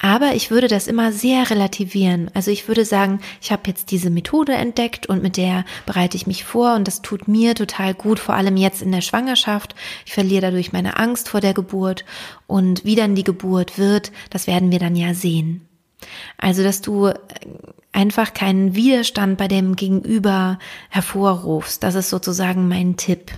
Aber 0.00 0.34
ich 0.34 0.52
würde 0.52 0.68
das 0.68 0.86
immer 0.86 1.10
sehr 1.12 1.50
relativieren. 1.50 2.30
Also 2.32 2.52
ich 2.52 2.68
würde 2.68 2.84
sagen, 2.84 3.20
ich 3.42 3.50
habe 3.50 3.62
jetzt 3.66 3.90
diese 3.90 4.10
Methode 4.10 4.52
entdeckt 4.52 5.06
und 5.06 5.22
mit 5.24 5.36
der 5.36 5.64
bereite 5.86 6.16
ich 6.16 6.28
mich 6.28 6.44
vor 6.44 6.76
und 6.76 6.86
das 6.86 7.02
tut 7.02 7.26
mir 7.26 7.56
total 7.56 7.94
gut, 7.94 8.20
vor 8.20 8.36
allem 8.36 8.56
jetzt 8.56 8.80
in 8.80 8.92
der 8.92 9.00
Schwangerschaft. 9.00 9.74
Ich 10.06 10.12
verliere 10.12 10.42
dadurch 10.42 10.72
meine 10.72 10.98
Angst 10.98 11.28
vor 11.28 11.40
der 11.40 11.52
Geburt 11.52 12.04
und 12.46 12.84
wie 12.84 12.94
dann 12.94 13.16
die 13.16 13.24
Geburt 13.24 13.76
wird, 13.76 14.12
das 14.30 14.46
werden 14.46 14.70
wir 14.70 14.78
dann 14.78 14.94
ja 14.94 15.14
sehen. 15.14 15.66
Also, 16.36 16.62
dass 16.62 16.80
du 16.80 17.12
einfach 17.90 18.32
keinen 18.34 18.76
Widerstand 18.76 19.36
bei 19.36 19.48
dem 19.48 19.74
Gegenüber 19.74 20.60
hervorrufst, 20.90 21.82
das 21.82 21.96
ist 21.96 22.10
sozusagen 22.10 22.68
mein 22.68 22.96
Tipp. 22.96 23.32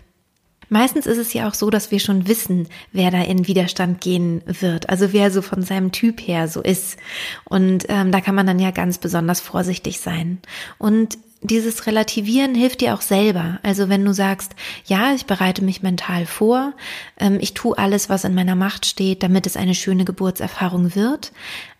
Meistens 0.71 1.07
ist 1.07 1.19
es 1.19 1.33
ja 1.35 1.49
auch 1.49 1.55
so, 1.55 1.69
dass 1.69 1.91
wir 1.91 2.01
schon 2.01 2.27
wissen, 2.27 2.69
wer 2.93 3.11
da 3.11 3.21
in 3.23 3.47
Widerstand 3.47 4.01
gehen 4.01 4.41
wird, 4.47 4.89
also 4.89 5.13
wer 5.13 5.31
so 5.31 5.43
von 5.43 5.63
seinem 5.63 5.93
Typ 5.93 6.21
her 6.21 6.49
so 6.49 6.63
ist. 6.63 6.97
Und 7.45 7.85
ähm, 7.89 8.13
da 8.13 8.21
kann 8.21 8.37
man 8.37 8.47
dann 8.47 8.59
ja 8.59 8.71
ganz 8.71 8.99
besonders 8.99 9.41
vorsichtig 9.41 10.01
sein. 10.01 10.39
Und 10.79 11.19
dieses 11.43 11.87
Relativieren 11.87 12.55
hilft 12.55 12.83
dir 12.83 12.95
auch 12.95 13.01
selber. 13.01 13.59
Also 13.63 13.89
wenn 13.89 14.05
du 14.05 14.13
sagst, 14.13 14.53
ja, 14.85 15.15
ich 15.15 15.27
bereite 15.27 15.65
mich 15.65 15.83
mental 15.83 16.27
vor, 16.27 16.75
ähm, 17.19 17.39
ich 17.41 17.55
tue 17.55 17.77
alles, 17.77 18.09
was 18.09 18.25
in 18.25 18.35
meiner 18.35 18.57
Macht 18.57 18.87
steht, 18.87 19.23
damit 19.23 19.47
es 19.47 19.57
eine 19.57 19.75
schöne 19.75 20.05
Geburtserfahrung 20.05 20.95
wird, 20.95 21.33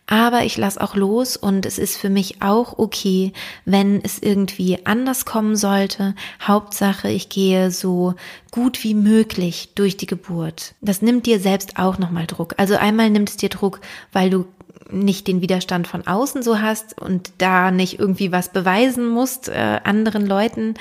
aber 0.07 0.43
ich 0.43 0.57
lasse 0.57 0.81
auch 0.81 0.95
los 0.95 1.37
und 1.37 1.65
es 1.65 1.77
ist 1.77 1.95
für 1.95 2.09
mich 2.09 2.41
auch 2.41 2.77
okay, 2.77 3.31
wenn 3.63 4.01
es 4.03 4.19
irgendwie 4.19 4.85
anders 4.85 5.25
kommen 5.25 5.55
sollte. 5.55 6.15
Hauptsache, 6.41 7.09
ich 7.09 7.29
gehe 7.29 7.71
so 7.71 8.15
gut 8.51 8.83
wie 8.83 8.93
möglich 8.93 9.69
durch 9.75 9.95
die 9.95 10.07
Geburt. 10.07 10.75
Das 10.81 11.01
nimmt 11.01 11.25
dir 11.25 11.39
selbst 11.39 11.77
auch 11.77 11.97
nochmal 11.97 12.27
Druck. 12.27 12.55
Also 12.57 12.75
einmal 12.75 13.09
nimmt 13.09 13.29
es 13.29 13.37
dir 13.37 13.49
Druck, 13.49 13.79
weil 14.11 14.29
du 14.29 14.45
nicht 14.89 15.27
den 15.27 15.41
Widerstand 15.41 15.87
von 15.87 16.07
außen 16.07 16.43
so 16.43 16.59
hast 16.59 16.99
und 16.99 17.31
da 17.37 17.71
nicht 17.71 17.99
irgendwie 17.99 18.31
was 18.31 18.49
beweisen 18.49 19.07
musst 19.07 19.49
äh, 19.49 19.79
anderen 19.83 20.25
Leuten 20.25 20.73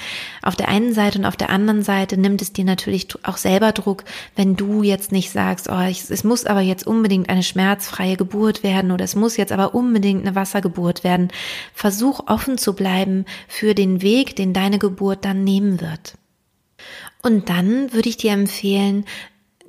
auf 0.42 0.57
der 0.57 0.69
einen 0.69 0.95
Seite 0.95 1.19
und 1.19 1.25
auf 1.25 1.37
der 1.37 1.50
anderen 1.50 1.83
Seite 1.83 2.16
nimmt 2.16 2.42
es 2.42 2.52
dir 2.52 2.64
natürlich 2.64 3.09
auch 3.25 3.37
selber 3.37 3.73
Druck, 3.73 4.04
wenn 4.37 4.57
du 4.57 4.83
jetzt 4.83 5.12
nicht 5.12 5.30
sagst, 5.30 5.69
oh, 5.71 5.87
ich, 5.88 6.11
es 6.11 6.25
muss 6.25 6.47
aber 6.47 6.61
jetzt 6.61 6.87
unbedingt 6.87 7.28
eine 7.28 7.42
schmerzfreie 7.42 8.16
Geburt 8.16 8.62
werden 8.62 8.90
oder 8.90 9.04
es 9.04 9.16
muss 9.16 9.37
jetzt 9.37 9.52
aber 9.52 9.75
unbedingt 9.75 10.26
eine 10.26 10.35
Wassergeburt 10.35 11.04
werden. 11.04 11.28
Versuch 11.75 12.21
offen 12.26 12.59
zu 12.59 12.75
bleiben 12.75 13.25
für 13.49 13.75
den 13.75 14.02
Weg, 14.02 14.37
den 14.37 14.52
deine 14.52 14.78
Geburt 14.78 15.25
dann 15.25 15.45
nehmen 15.45 15.80
wird. 15.80 16.14
Und 17.23 17.50
dann 17.50 17.92
würde 17.92 18.09
ich 18.09 18.16
dir 18.16 18.33
empfehlen, 18.33 19.04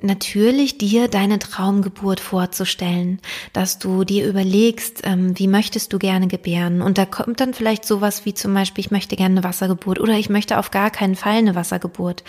natürlich 0.04 0.78
dir 0.78 1.08
deine 1.08 1.38
Traumgeburt 1.38 2.20
vorzustellen, 2.20 3.20
dass 3.52 3.78
du 3.78 4.04
dir 4.04 4.26
überlegst, 4.26 5.02
ähm, 5.04 5.38
wie 5.38 5.48
möchtest 5.48 5.92
du 5.92 5.98
gerne 5.98 6.28
gebären. 6.28 6.82
Und 6.82 6.98
da 6.98 7.06
kommt 7.06 7.40
dann 7.40 7.54
vielleicht 7.54 7.84
sowas 7.84 8.24
wie 8.24 8.34
zum 8.34 8.54
Beispiel, 8.54 8.84
ich 8.84 8.90
möchte 8.90 9.16
gerne 9.16 9.36
eine 9.36 9.44
Wassergeburt 9.44 10.00
oder 10.00 10.14
ich 10.14 10.28
möchte 10.28 10.58
auf 10.58 10.70
gar 10.70 10.90
keinen 10.90 11.16
Fall 11.16 11.36
eine 11.36 11.54
Wassergeburt 11.54 12.24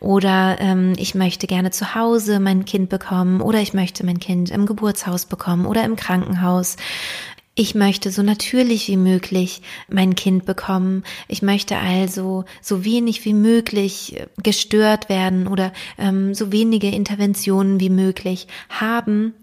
oder 0.00 0.56
ähm, 0.60 0.94
ich 0.96 1.14
möchte 1.14 1.46
gerne 1.46 1.70
zu 1.70 1.94
Hause 1.94 2.40
mein 2.40 2.64
Kind 2.64 2.88
bekommen 2.88 3.40
oder 3.40 3.60
ich 3.60 3.74
möchte 3.74 4.04
mein 4.04 4.20
Kind 4.20 4.50
im 4.50 4.66
Geburtshaus 4.66 5.26
bekommen 5.26 5.66
oder 5.66 5.84
im 5.84 5.96
Krankenhaus. 5.96 6.76
Ich 7.60 7.74
möchte 7.74 8.12
so 8.12 8.22
natürlich 8.22 8.86
wie 8.86 8.96
möglich 8.96 9.62
mein 9.88 10.14
Kind 10.14 10.46
bekommen. 10.46 11.02
Ich 11.26 11.42
möchte 11.42 11.76
also 11.76 12.44
so 12.62 12.84
wenig 12.84 13.24
wie 13.24 13.34
möglich 13.34 14.14
äh, 14.14 14.26
gestört 14.40 15.08
werden 15.08 15.48
oder 15.48 15.72
ähm, 15.98 16.34
so 16.34 16.52
wenige 16.52 16.88
Interventionen 16.88 17.80
wie 17.80 17.90
möglich 17.90 18.46
haben. 18.68 19.34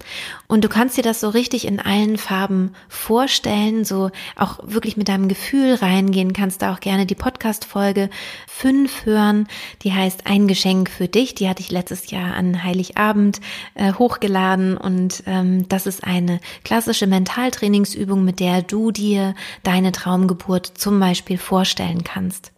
Und 0.47 0.63
du 0.63 0.69
kannst 0.69 0.95
dir 0.95 1.01
das 1.01 1.19
so 1.19 1.27
richtig 1.27 1.67
in 1.67 1.81
allen 1.81 2.17
Farben 2.17 2.71
vorstellen, 2.87 3.83
so 3.83 4.11
auch 4.37 4.59
wirklich 4.63 4.95
mit 4.95 5.09
deinem 5.09 5.27
Gefühl 5.27 5.73
reingehen. 5.73 6.31
Kannst 6.31 6.61
da 6.61 6.73
auch 6.73 6.79
gerne 6.79 7.05
die 7.05 7.15
Podcast-Folge 7.15 8.09
5 8.47 9.05
hören. 9.05 9.45
Die 9.81 9.91
heißt 9.91 10.25
Ein 10.25 10.47
Geschenk 10.47 10.89
für 10.89 11.09
dich. 11.09 11.35
Die 11.35 11.49
hatte 11.49 11.61
ich 11.61 11.69
letztes 11.69 12.09
Jahr 12.11 12.33
an 12.35 12.63
Heiligabend 12.63 13.41
äh, 13.73 13.91
hochgeladen 13.91 14.77
und 14.77 15.21
ähm, 15.25 15.67
das 15.67 15.85
ist 15.85 16.05
eine 16.05 16.39
klassische 16.63 17.07
Mentaltrainingsübung 17.07 18.04
Übung, 18.05 18.23
mit 18.23 18.39
der 18.39 18.61
du 18.61 18.91
dir 18.91 19.35
deine 19.63 19.91
Traumgeburt 19.91 20.65
zum 20.77 20.99
Beispiel 20.99 21.37
vorstellen 21.37 22.03
kannst. 22.03 22.51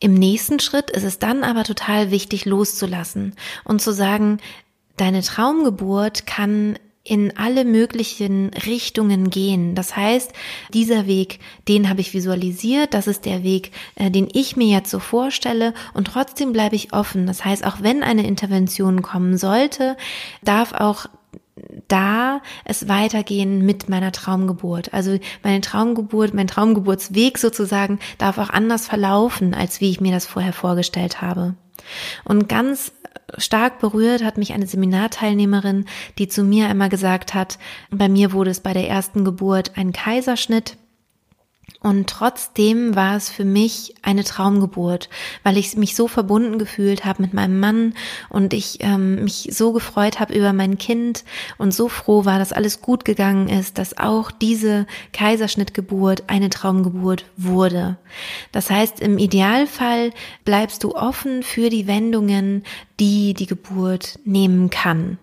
Im 0.00 0.14
nächsten 0.14 0.60
Schritt 0.60 0.90
ist 0.90 1.04
es 1.04 1.18
dann 1.18 1.44
aber 1.44 1.64
total 1.64 2.10
wichtig 2.10 2.44
loszulassen 2.44 3.34
und 3.64 3.82
zu 3.82 3.92
sagen, 3.92 4.38
deine 4.96 5.22
Traumgeburt 5.22 6.26
kann 6.26 6.78
in 7.04 7.36
alle 7.36 7.66
möglichen 7.66 8.48
Richtungen 8.66 9.28
gehen. 9.28 9.74
Das 9.74 9.94
heißt, 9.94 10.32
dieser 10.72 11.06
Weg, 11.06 11.38
den 11.68 11.90
habe 11.90 12.00
ich 12.00 12.14
visualisiert, 12.14 12.94
das 12.94 13.06
ist 13.06 13.26
der 13.26 13.42
Weg, 13.42 13.72
äh, 13.96 14.10
den 14.10 14.26
ich 14.32 14.56
mir 14.56 14.68
jetzt 14.68 14.90
so 14.90 14.98
vorstelle 14.98 15.74
und 15.92 16.06
trotzdem 16.06 16.52
bleibe 16.52 16.76
ich 16.76 16.94
offen. 16.94 17.26
Das 17.26 17.44
heißt, 17.44 17.66
auch 17.66 17.76
wenn 17.82 18.02
eine 18.02 18.26
Intervention 18.26 19.02
kommen 19.02 19.36
sollte, 19.36 19.98
darf 20.42 20.72
auch 20.72 21.06
da 21.88 22.40
es 22.64 22.88
weitergehen 22.88 23.64
mit 23.64 23.88
meiner 23.88 24.12
Traumgeburt. 24.12 24.92
Also 24.92 25.18
meine 25.42 25.60
Traumgeburt, 25.60 26.34
mein 26.34 26.46
Traumgeburtsweg 26.46 27.38
sozusagen 27.38 27.98
darf 28.18 28.38
auch 28.38 28.50
anders 28.50 28.86
verlaufen, 28.86 29.54
als 29.54 29.80
wie 29.80 29.90
ich 29.90 30.00
mir 30.00 30.12
das 30.12 30.26
vorher 30.26 30.52
vorgestellt 30.52 31.20
habe. 31.22 31.54
Und 32.24 32.48
ganz 32.48 32.92
stark 33.38 33.80
berührt 33.80 34.22
hat 34.22 34.38
mich 34.38 34.52
eine 34.52 34.66
Seminarteilnehmerin, 34.66 35.86
die 36.18 36.28
zu 36.28 36.44
mir 36.44 36.68
einmal 36.68 36.88
gesagt 36.88 37.34
hat, 37.34 37.58
bei 37.90 38.08
mir 38.08 38.32
wurde 38.32 38.50
es 38.50 38.60
bei 38.60 38.72
der 38.72 38.88
ersten 38.88 39.24
Geburt 39.24 39.72
ein 39.76 39.92
Kaiserschnitt 39.92 40.76
und 41.84 42.08
trotzdem 42.08 42.96
war 42.96 43.14
es 43.14 43.28
für 43.28 43.44
mich 43.44 43.94
eine 44.00 44.24
Traumgeburt, 44.24 45.10
weil 45.42 45.58
ich 45.58 45.76
mich 45.76 45.94
so 45.94 46.08
verbunden 46.08 46.58
gefühlt 46.58 47.04
habe 47.04 47.20
mit 47.20 47.34
meinem 47.34 47.60
Mann 47.60 47.92
und 48.30 48.54
ich 48.54 48.78
ähm, 48.80 49.24
mich 49.24 49.50
so 49.52 49.72
gefreut 49.72 50.18
habe 50.18 50.32
über 50.32 50.54
mein 50.54 50.78
Kind 50.78 51.24
und 51.58 51.74
so 51.74 51.90
froh 51.90 52.24
war, 52.24 52.38
dass 52.38 52.54
alles 52.54 52.80
gut 52.80 53.04
gegangen 53.04 53.50
ist, 53.50 53.76
dass 53.76 53.98
auch 53.98 54.30
diese 54.30 54.86
Kaiserschnittgeburt 55.12 56.24
eine 56.28 56.48
Traumgeburt 56.48 57.26
wurde. 57.36 57.98
Das 58.50 58.70
heißt, 58.70 59.00
im 59.00 59.18
Idealfall 59.18 60.12
bleibst 60.46 60.84
du 60.84 60.94
offen 60.94 61.42
für 61.42 61.68
die 61.68 61.86
Wendungen, 61.86 62.64
die 62.98 63.34
die 63.34 63.46
Geburt 63.46 64.18
nehmen 64.24 64.70
kann. 64.70 65.18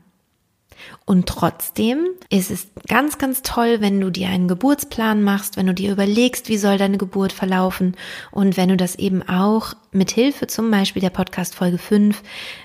Und 1.06 1.28
trotzdem 1.28 2.08
ist 2.30 2.52
es 2.52 2.68
ganz, 2.88 3.18
ganz 3.18 3.42
toll, 3.42 3.78
wenn 3.80 4.00
du 4.00 4.10
dir 4.10 4.30
einen 4.30 4.48
Geburtsplan 4.48 5.24
machst, 5.24 5.58
wenn 5.58 5.68
du 5.68 5.74
dir 5.74 5.92
überlegst, 5.92 6.48
wie 6.50 6.58
soll 6.58 6.78
deine 6.78 6.98
Geburt 6.98 7.34
verlaufen 7.34 7.96
und 8.32 8.58
wenn 8.58 8.70
du 8.70 8.78
das 8.78 8.96
eben 8.96 9.22
auch 9.28 9.74
mit 9.92 10.12
Hilfe 10.12 10.48
zum 10.48 10.72
Beispiel 10.72 11.02
der 11.02 11.10
Podcast 11.10 11.56
Folge 11.56 11.78
5 11.78 12.22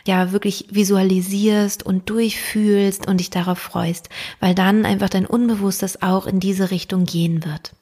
ja 0.06 0.32
wirklich 0.32 0.66
visualisierst 0.70 1.84
und 1.84 2.08
durchfühlst 2.08 3.06
und 3.08 3.18
dich 3.18 3.30
darauf 3.30 3.58
freust, 3.58 4.08
weil 4.40 4.54
dann 4.54 4.84
einfach 4.84 5.08
dein 5.08 5.26
Unbewusstes 5.26 6.02
auch 6.02 6.26
in 6.26 6.40
diese 6.40 6.70
Richtung 6.70 7.04
gehen 7.04 7.44
wird. 7.44 7.72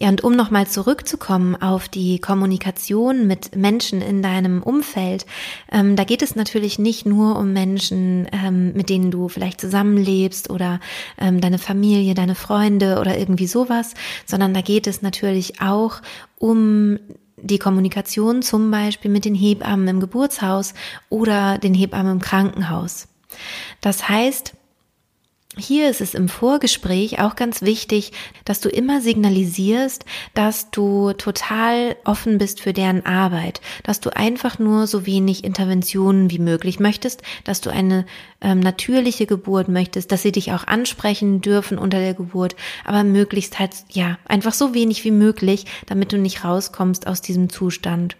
Ja, 0.00 0.08
und 0.10 0.22
um 0.22 0.36
nochmal 0.36 0.68
zurückzukommen 0.68 1.56
auf 1.56 1.88
die 1.88 2.20
Kommunikation 2.20 3.26
mit 3.26 3.56
Menschen 3.56 4.00
in 4.00 4.22
deinem 4.22 4.62
Umfeld, 4.62 5.26
ähm, 5.72 5.96
da 5.96 6.04
geht 6.04 6.22
es 6.22 6.36
natürlich 6.36 6.78
nicht 6.78 7.04
nur 7.04 7.36
um 7.36 7.52
Menschen, 7.52 8.28
ähm, 8.30 8.72
mit 8.74 8.90
denen 8.90 9.10
du 9.10 9.28
vielleicht 9.28 9.60
zusammenlebst 9.60 10.50
oder 10.50 10.78
ähm, 11.18 11.40
deine 11.40 11.58
Familie, 11.58 12.14
deine 12.14 12.36
Freunde 12.36 13.00
oder 13.00 13.18
irgendwie 13.18 13.48
sowas, 13.48 13.94
sondern 14.24 14.54
da 14.54 14.60
geht 14.60 14.86
es 14.86 15.02
natürlich 15.02 15.60
auch 15.60 16.00
um 16.38 17.00
die 17.36 17.58
Kommunikation 17.58 18.42
zum 18.42 18.70
Beispiel 18.70 19.10
mit 19.10 19.24
den 19.24 19.34
Hebammen 19.34 19.88
im 19.88 20.00
Geburtshaus 20.00 20.74
oder 21.08 21.58
den 21.58 21.74
Hebammen 21.74 22.12
im 22.12 22.20
Krankenhaus. 22.20 23.08
Das 23.80 24.08
heißt, 24.08 24.54
hier 25.56 25.88
ist 25.88 26.00
es 26.00 26.14
im 26.14 26.28
Vorgespräch 26.28 27.20
auch 27.20 27.34
ganz 27.34 27.62
wichtig, 27.62 28.12
dass 28.44 28.60
du 28.60 28.68
immer 28.68 29.00
signalisierst, 29.00 30.04
dass 30.34 30.70
du 30.70 31.12
total 31.14 31.96
offen 32.04 32.36
bist 32.36 32.60
für 32.60 32.72
deren 32.72 33.06
Arbeit, 33.06 33.60
dass 33.82 34.00
du 34.00 34.14
einfach 34.14 34.58
nur 34.58 34.86
so 34.86 35.06
wenig 35.06 35.44
Interventionen 35.44 36.30
wie 36.30 36.38
möglich 36.38 36.80
möchtest, 36.80 37.22
dass 37.44 37.62
du 37.62 37.70
eine 37.70 38.04
ähm, 38.40 38.60
natürliche 38.60 39.26
Geburt 39.26 39.68
möchtest, 39.68 40.12
dass 40.12 40.22
sie 40.22 40.32
dich 40.32 40.52
auch 40.52 40.66
ansprechen 40.66 41.40
dürfen 41.40 41.78
unter 41.78 41.98
der 41.98 42.14
Geburt, 42.14 42.54
aber 42.84 43.02
möglichst 43.02 43.58
halt, 43.58 43.72
ja, 43.90 44.18
einfach 44.26 44.52
so 44.52 44.74
wenig 44.74 45.02
wie 45.04 45.10
möglich, 45.10 45.64
damit 45.86 46.12
du 46.12 46.18
nicht 46.18 46.44
rauskommst 46.44 47.06
aus 47.06 47.22
diesem 47.22 47.48
Zustand. 47.48 48.16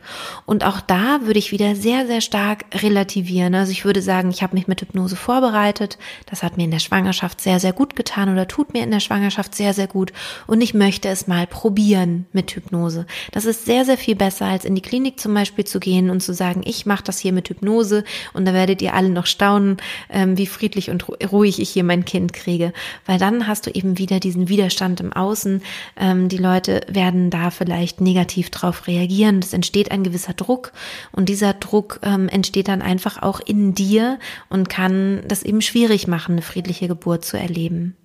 Und 0.46 0.64
auch 0.64 0.80
da 0.80 1.20
würde 1.22 1.38
ich 1.38 1.52
wieder 1.52 1.76
sehr, 1.76 2.06
sehr 2.06 2.22
stark 2.22 2.64
relativieren. 2.82 3.54
Also 3.54 3.70
ich 3.70 3.84
würde 3.84 4.02
sagen, 4.02 4.30
ich 4.30 4.42
habe 4.42 4.56
mich 4.56 4.66
mit 4.66 4.80
Hypnose 4.80 5.14
vorbereitet, 5.14 5.98
das 6.26 6.42
hat 6.42 6.56
mir 6.56 6.64
in 6.64 6.70
der 6.70 6.78
Schwangerschaft 6.78 7.27
sehr, 7.36 7.60
sehr 7.60 7.72
gut 7.72 7.96
getan 7.96 8.30
oder 8.30 8.48
tut 8.48 8.72
mir 8.72 8.82
in 8.82 8.90
der 8.90 9.00
Schwangerschaft 9.00 9.54
sehr, 9.54 9.74
sehr 9.74 9.86
gut 9.86 10.12
und 10.46 10.60
ich 10.60 10.74
möchte 10.74 11.08
es 11.08 11.26
mal 11.26 11.46
probieren 11.46 12.26
mit 12.32 12.50
Hypnose. 12.52 13.06
Das 13.32 13.44
ist 13.44 13.66
sehr, 13.66 13.84
sehr 13.84 13.98
viel 13.98 14.16
besser, 14.16 14.46
als 14.46 14.64
in 14.64 14.74
die 14.74 14.82
Klinik 14.82 15.20
zum 15.20 15.34
Beispiel 15.34 15.64
zu 15.64 15.80
gehen 15.80 16.10
und 16.10 16.22
zu 16.22 16.32
sagen, 16.32 16.62
ich 16.64 16.86
mache 16.86 17.04
das 17.04 17.18
hier 17.18 17.32
mit 17.32 17.48
Hypnose 17.48 18.04
und 18.32 18.44
da 18.44 18.52
werdet 18.52 18.82
ihr 18.82 18.94
alle 18.94 19.10
noch 19.10 19.26
staunen, 19.26 19.78
ähm, 20.10 20.36
wie 20.38 20.46
friedlich 20.46 20.90
und 20.90 21.06
ruhig 21.08 21.60
ich 21.60 21.70
hier 21.70 21.84
mein 21.84 22.04
Kind 22.04 22.32
kriege. 22.32 22.72
Weil 23.06 23.18
dann 23.18 23.46
hast 23.46 23.66
du 23.66 23.70
eben 23.70 23.98
wieder 23.98 24.20
diesen 24.20 24.48
Widerstand 24.48 25.00
im 25.00 25.12
Außen. 25.12 25.62
Ähm, 25.96 26.28
die 26.28 26.36
Leute 26.36 26.80
werden 26.88 27.30
da 27.30 27.50
vielleicht 27.50 28.00
negativ 28.00 28.50
drauf 28.50 28.86
reagieren. 28.86 29.40
Es 29.40 29.52
entsteht 29.52 29.90
ein 29.90 30.04
gewisser 30.04 30.34
Druck 30.34 30.72
und 31.12 31.28
dieser 31.28 31.54
Druck 31.54 32.00
ähm, 32.02 32.28
entsteht 32.28 32.68
dann 32.68 32.82
einfach 32.82 33.22
auch 33.22 33.40
in 33.40 33.74
dir 33.74 34.18
und 34.48 34.68
kann 34.68 35.22
das 35.26 35.42
eben 35.42 35.60
schwierig 35.60 36.06
machen, 36.06 36.32
eine 36.32 36.42
friedliche 36.42 36.88
Geburt 36.88 37.07
zu 37.16 37.38
erleben. 37.38 37.96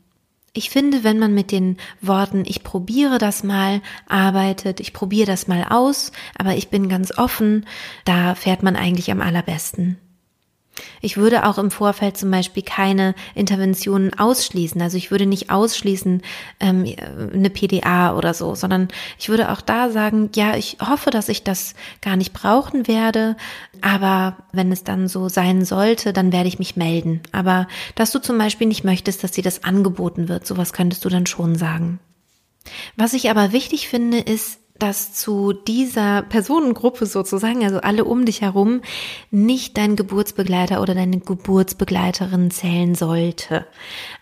Ich 0.56 0.70
finde, 0.70 1.04
wenn 1.04 1.18
man 1.18 1.34
mit 1.34 1.52
den 1.52 1.78
Worten 2.00 2.44
ich 2.46 2.64
probiere 2.64 3.18
das 3.18 3.44
mal 3.44 3.82
arbeitet, 4.08 4.80
ich 4.80 4.94
probiere 4.94 5.26
das 5.26 5.48
mal 5.48 5.66
aus, 5.68 6.12
aber 6.38 6.56
ich 6.56 6.70
bin 6.70 6.90
ganz 6.90 7.18
offen, 7.18 7.66
da 8.06 8.36
fährt 8.36 8.62
man 8.62 8.76
eigentlich 8.76 9.12
am 9.12 9.20
allerbesten. 9.20 9.98
Ich 11.02 11.18
würde 11.18 11.46
auch 11.46 11.58
im 11.58 11.70
Vorfeld 11.70 12.18
zum 12.18 12.32
Beispiel 12.32 12.64
keine 12.64 13.14
Interventionen 13.36 14.18
ausschließen. 14.18 14.82
Also 14.82 14.98
ich 14.98 15.12
würde 15.12 15.26
nicht 15.26 15.52
ausschließen 15.52 16.22
ähm, 16.60 16.96
eine 17.34 17.50
PDA 17.50 18.16
oder 18.16 18.34
so, 18.34 18.56
sondern 18.56 18.88
ich 19.20 19.30
würde 19.30 19.52
auch 19.52 19.62
da 19.62 19.90
sagen, 19.92 20.30
ja, 20.36 20.56
ich 20.56 20.78
hoffe, 20.82 21.12
dass 21.12 21.30
ich 21.30 21.44
das 21.44 21.76
gar 22.02 22.16
nicht 22.16 22.34
brauchen 22.34 22.88
werde, 22.88 23.36
aber 23.82 24.38
wenn 24.52 24.72
es 24.72 24.84
dann 24.84 25.08
so 25.08 25.30
sein 25.30 25.66
sollte, 25.66 26.14
dann 26.14 26.32
werde 26.32 26.48
ich 26.48 26.60
mich 26.60 26.76
melden. 26.76 27.22
Aber 27.32 27.68
dass 27.96 28.12
du 28.12 28.20
zum 28.20 28.38
Beispiel 28.38 28.68
nicht 28.68 28.84
möchtest, 28.84 29.24
dass 29.24 29.32
dir 29.32 29.44
das 29.44 29.64
angeboten 29.64 30.28
wird, 30.28 30.48
sowas 30.48 30.74
könntest 30.74 31.06
du 31.06 31.10
dann 31.10 31.28
schon 31.28 31.56
sagen. 31.56 32.00
Was 32.96 33.14
ich 33.14 33.30
aber 33.30 33.52
wichtig 33.52 33.90
finde, 33.90 34.20
ist, 34.20 34.60
dass 34.84 35.14
zu 35.14 35.54
dieser 35.54 36.24
Personengruppe 36.24 37.06
sozusagen, 37.06 37.64
also 37.64 37.80
alle 37.80 38.04
um 38.04 38.26
dich 38.26 38.42
herum, 38.42 38.82
nicht 39.32 39.78
dein 39.78 39.96
Geburtsbegleiter 39.96 40.82
oder 40.82 40.94
deine 40.94 41.20
Geburtsbegleiterin 41.20 42.52
zählen 42.52 42.94
sollte. 42.94 43.66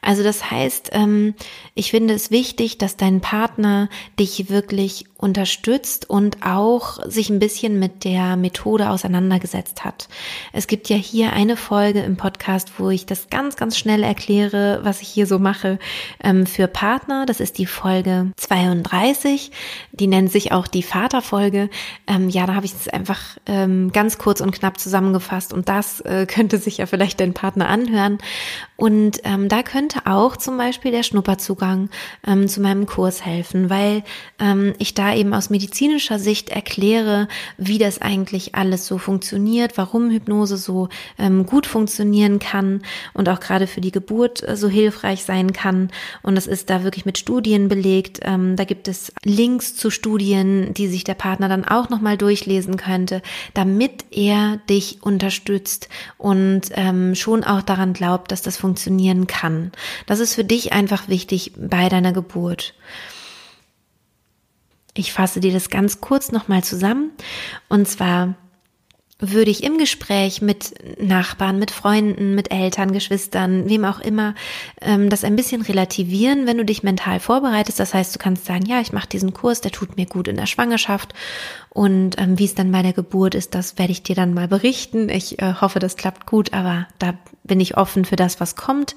Also 0.02 0.22
das 0.22 0.52
heißt, 0.52 0.92
ähm, 0.94 1.34
ich 1.74 1.90
finde 1.90 2.14
es 2.14 2.30
wichtig, 2.30 2.78
dass 2.78 2.96
dein 2.96 3.22
Partner 3.22 3.90
dich 4.20 4.52
wirklich 4.52 5.06
unterstützt 5.22 6.10
und 6.10 6.38
auch 6.44 7.00
sich 7.08 7.30
ein 7.30 7.40
bisschen 7.40 7.80
mit 7.80 8.04
der 8.04 8.36
Methode 8.36 8.90
auseinandergesetzt 8.90 9.86
hat. 9.86 10.10
Es 10.52 10.68
gibt 10.68 10.90
ja 10.90 10.96
hier 10.96 11.34
eine 11.34 11.56
Folge 11.56 12.02
im 12.02 12.18
Podcast, 12.18 12.74
wo 12.80 12.90
ich 12.90 13.06
das 13.06 13.30
ganz, 13.30 13.56
ganz 13.56 13.78
schnell 13.78 14.04
erkläre, 14.04 14.80
was 14.84 15.02
ich 15.02 15.08
hier 15.08 15.28
so 15.28 15.38
mache 15.38 15.78
ähm, 16.24 16.46
für 16.46 16.68
Partner. 16.68 17.26
Das 17.26 17.40
ist 17.40 17.60
die 17.60 17.68
Folge 17.68 18.32
32. 18.38 19.52
Die 19.92 20.08
nennt 20.08 20.32
sich 20.32 20.52
auch 20.52 20.68
die 20.68 20.84
Vaterfolge. 20.84 21.70
Ähm, 22.08 22.30
ja, 22.30 22.48
da 22.48 22.56
habe 22.56 22.66
ich 22.66 22.74
es 22.74 22.88
einfach 22.88 23.20
ähm, 23.46 23.92
ganz 23.92 24.18
kurz 24.18 24.42
und 24.42 24.52
knapp 24.52 24.80
zusammengefasst 24.80 25.54
und 25.54 25.70
das 25.70 26.02
äh, 26.02 26.26
könnte 26.28 26.58
sich 26.58 26.78
ja 26.78 26.88
vielleicht 26.88 27.20
dein 27.20 27.34
Partner 27.34 27.70
anhören. 27.70 28.18
Und 28.76 29.22
ähm, 29.24 29.48
da 29.48 29.62
könnte 29.62 30.00
auch 30.06 30.36
zum 30.36 30.58
Beispiel 30.58 30.90
der 30.90 31.04
Schnupperzugang 31.04 31.90
ähm, 32.26 32.48
zu 32.48 32.62
meinem 32.62 32.88
Kurs 32.88 33.24
helfen, 33.24 33.70
weil 33.70 34.04
ähm, 34.40 34.74
ich 34.80 34.96
da 34.96 35.11
eben 35.16 35.34
aus 35.34 35.50
medizinischer 35.50 36.20
Sicht 36.20 36.50
erkläre, 36.50 37.28
wie 37.58 37.78
das 37.78 38.02
eigentlich 38.02 38.56
alles 38.56 38.86
so 38.86 38.98
funktioniert, 38.98 39.78
warum 39.78 40.10
Hypnose 40.10 40.58
so 40.58 40.90
ähm, 41.18 41.46
gut 41.46 41.68
funktionieren 41.68 42.40
kann 42.40 42.82
und 43.14 43.30
auch 43.30 43.40
gerade 43.40 43.68
für 43.68 43.82
die 43.82 43.92
Geburt 43.92 44.48
äh, 44.48 44.56
so 44.56 44.70
hilfreich 44.70 45.24
sein 45.24 45.54
kann. 45.54 45.92
Und 46.22 46.36
das 46.36 46.48
ist 46.48 46.70
da 46.70 46.84
wirklich 46.84 47.06
mit 47.06 47.18
Studien 47.18 47.68
belegt. 47.68 48.20
Ähm, 48.24 48.56
da 48.56 48.64
gibt 48.64 48.88
es 48.88 49.12
Links 49.24 49.76
zu 49.76 49.90
Studien, 49.90 50.74
die 50.74 50.88
sich 50.88 51.04
der 51.04 51.16
Partner 51.16 51.50
dann 51.50 51.66
auch 51.66 51.90
nochmal 51.90 52.18
durchlesen 52.18 52.78
könnte, 52.78 53.22
damit 53.54 54.06
er 54.12 54.58
dich 54.70 55.00
unterstützt 55.02 55.90
und 56.18 56.64
ähm, 56.74 57.16
schon 57.16 57.44
auch 57.44 57.62
daran 57.62 57.94
glaubt, 57.94 58.32
dass 58.32 58.42
das 58.42 58.58
funktionieren 58.58 59.28
kann. 59.28 59.72
Das 60.06 60.20
ist 60.20 60.36
für 60.36 60.44
dich 60.44 60.74
einfach 60.74 61.08
wichtig 61.08 61.54
bei 61.58 61.90
deiner 61.90 62.12
Geburt. 62.12 62.74
Ich 64.94 65.14
fasse 65.14 65.40
dir 65.40 65.54
das 65.54 65.70
ganz 65.70 66.02
kurz 66.02 66.32
nochmal 66.32 66.64
zusammen. 66.64 67.12
Und 67.70 67.88
zwar 67.88 68.36
würde 69.22 69.52
ich 69.52 69.64
im 69.64 69.78
Gespräch 69.78 70.42
mit 70.42 70.74
Nachbarn, 71.00 71.60
mit 71.60 71.70
Freunden, 71.70 72.34
mit 72.34 72.52
Eltern, 72.52 72.92
Geschwistern, 72.92 73.70
wem 73.70 73.86
auch 73.86 74.00
immer, 74.00 74.34
ähm, 74.82 75.10
das 75.10 75.24
ein 75.24 75.36
bisschen 75.36 75.62
relativieren, 75.62 76.48
wenn 76.48 76.58
du 76.58 76.66
dich 76.66 76.82
mental 76.82 77.20
vorbereitest. 77.20 77.80
Das 77.80 77.94
heißt, 77.94 78.16
du 78.16 78.20
kannst 78.20 78.46
sagen, 78.46 78.66
ja, 78.66 78.82
ich 78.82 78.92
mache 78.92 79.08
diesen 79.08 79.32
Kurs, 79.32 79.62
der 79.62 79.72
tut 79.72 79.96
mir 79.96 80.08
gut 80.08 80.28
in 80.28 80.38
der 80.38 80.48
Schwangerschaft. 80.48 81.14
Und 81.70 82.20
ähm, 82.20 82.40
wie 82.40 82.46
es 82.46 82.56
dann 82.56 82.72
bei 82.72 82.82
der 82.82 82.94
Geburt 82.94 83.36
ist, 83.36 83.54
das 83.54 83.78
werde 83.78 83.92
ich 83.92 84.02
dir 84.02 84.16
dann 84.16 84.34
mal 84.34 84.48
berichten. 84.48 85.08
Ich 85.08 85.40
äh, 85.40 85.54
hoffe, 85.62 85.78
das 85.78 85.98
klappt 85.98 86.26
gut, 86.26 86.52
aber 86.54 86.88
da 86.98 87.14
bin 87.44 87.60
ich 87.60 87.78
offen 87.78 88.06
für 88.06 88.16
das, 88.16 88.40
was 88.40 88.56
kommt. 88.56 88.96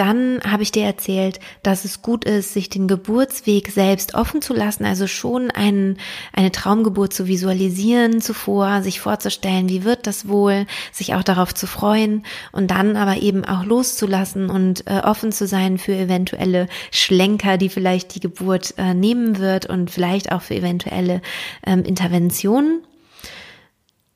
Dann 0.00 0.40
habe 0.50 0.62
ich 0.62 0.72
dir 0.72 0.84
erzählt, 0.84 1.40
dass 1.62 1.84
es 1.84 2.00
gut 2.00 2.24
ist, 2.24 2.54
sich 2.54 2.70
den 2.70 2.88
Geburtsweg 2.88 3.70
selbst 3.70 4.14
offen 4.14 4.40
zu 4.40 4.54
lassen, 4.54 4.86
also 4.86 5.06
schon 5.06 5.50
ein, 5.50 5.98
eine 6.32 6.50
Traumgeburt 6.50 7.12
zu 7.12 7.26
visualisieren 7.26 8.22
zuvor, 8.22 8.80
sich 8.80 8.98
vorzustellen, 8.98 9.68
wie 9.68 9.84
wird 9.84 10.06
das 10.06 10.26
wohl, 10.26 10.64
sich 10.90 11.12
auch 11.12 11.22
darauf 11.22 11.54
zu 11.54 11.66
freuen 11.66 12.24
und 12.50 12.70
dann 12.70 12.96
aber 12.96 13.18
eben 13.18 13.44
auch 13.44 13.62
loszulassen 13.62 14.48
und 14.48 14.86
äh, 14.86 15.00
offen 15.04 15.32
zu 15.32 15.46
sein 15.46 15.76
für 15.76 15.92
eventuelle 15.92 16.68
Schlenker, 16.90 17.58
die 17.58 17.68
vielleicht 17.68 18.14
die 18.14 18.20
Geburt 18.20 18.72
äh, 18.78 18.94
nehmen 18.94 19.36
wird 19.36 19.66
und 19.66 19.90
vielleicht 19.90 20.32
auch 20.32 20.40
für 20.40 20.54
eventuelle 20.54 21.20
ähm, 21.66 21.84
Interventionen. 21.84 22.80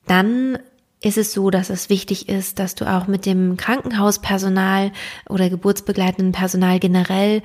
Dann 0.07 0.57
ist 1.05 1.19
es 1.19 1.33
so, 1.33 1.51
dass 1.51 1.69
es 1.69 1.89
wichtig 1.89 2.29
ist, 2.29 2.57
dass 2.57 2.73
du 2.73 2.91
auch 2.91 3.05
mit 3.05 3.27
dem 3.27 3.57
Krankenhauspersonal 3.57 4.91
oder 5.29 5.51
geburtsbegleitenden 5.51 6.31
Personal 6.31 6.79
generell 6.79 7.43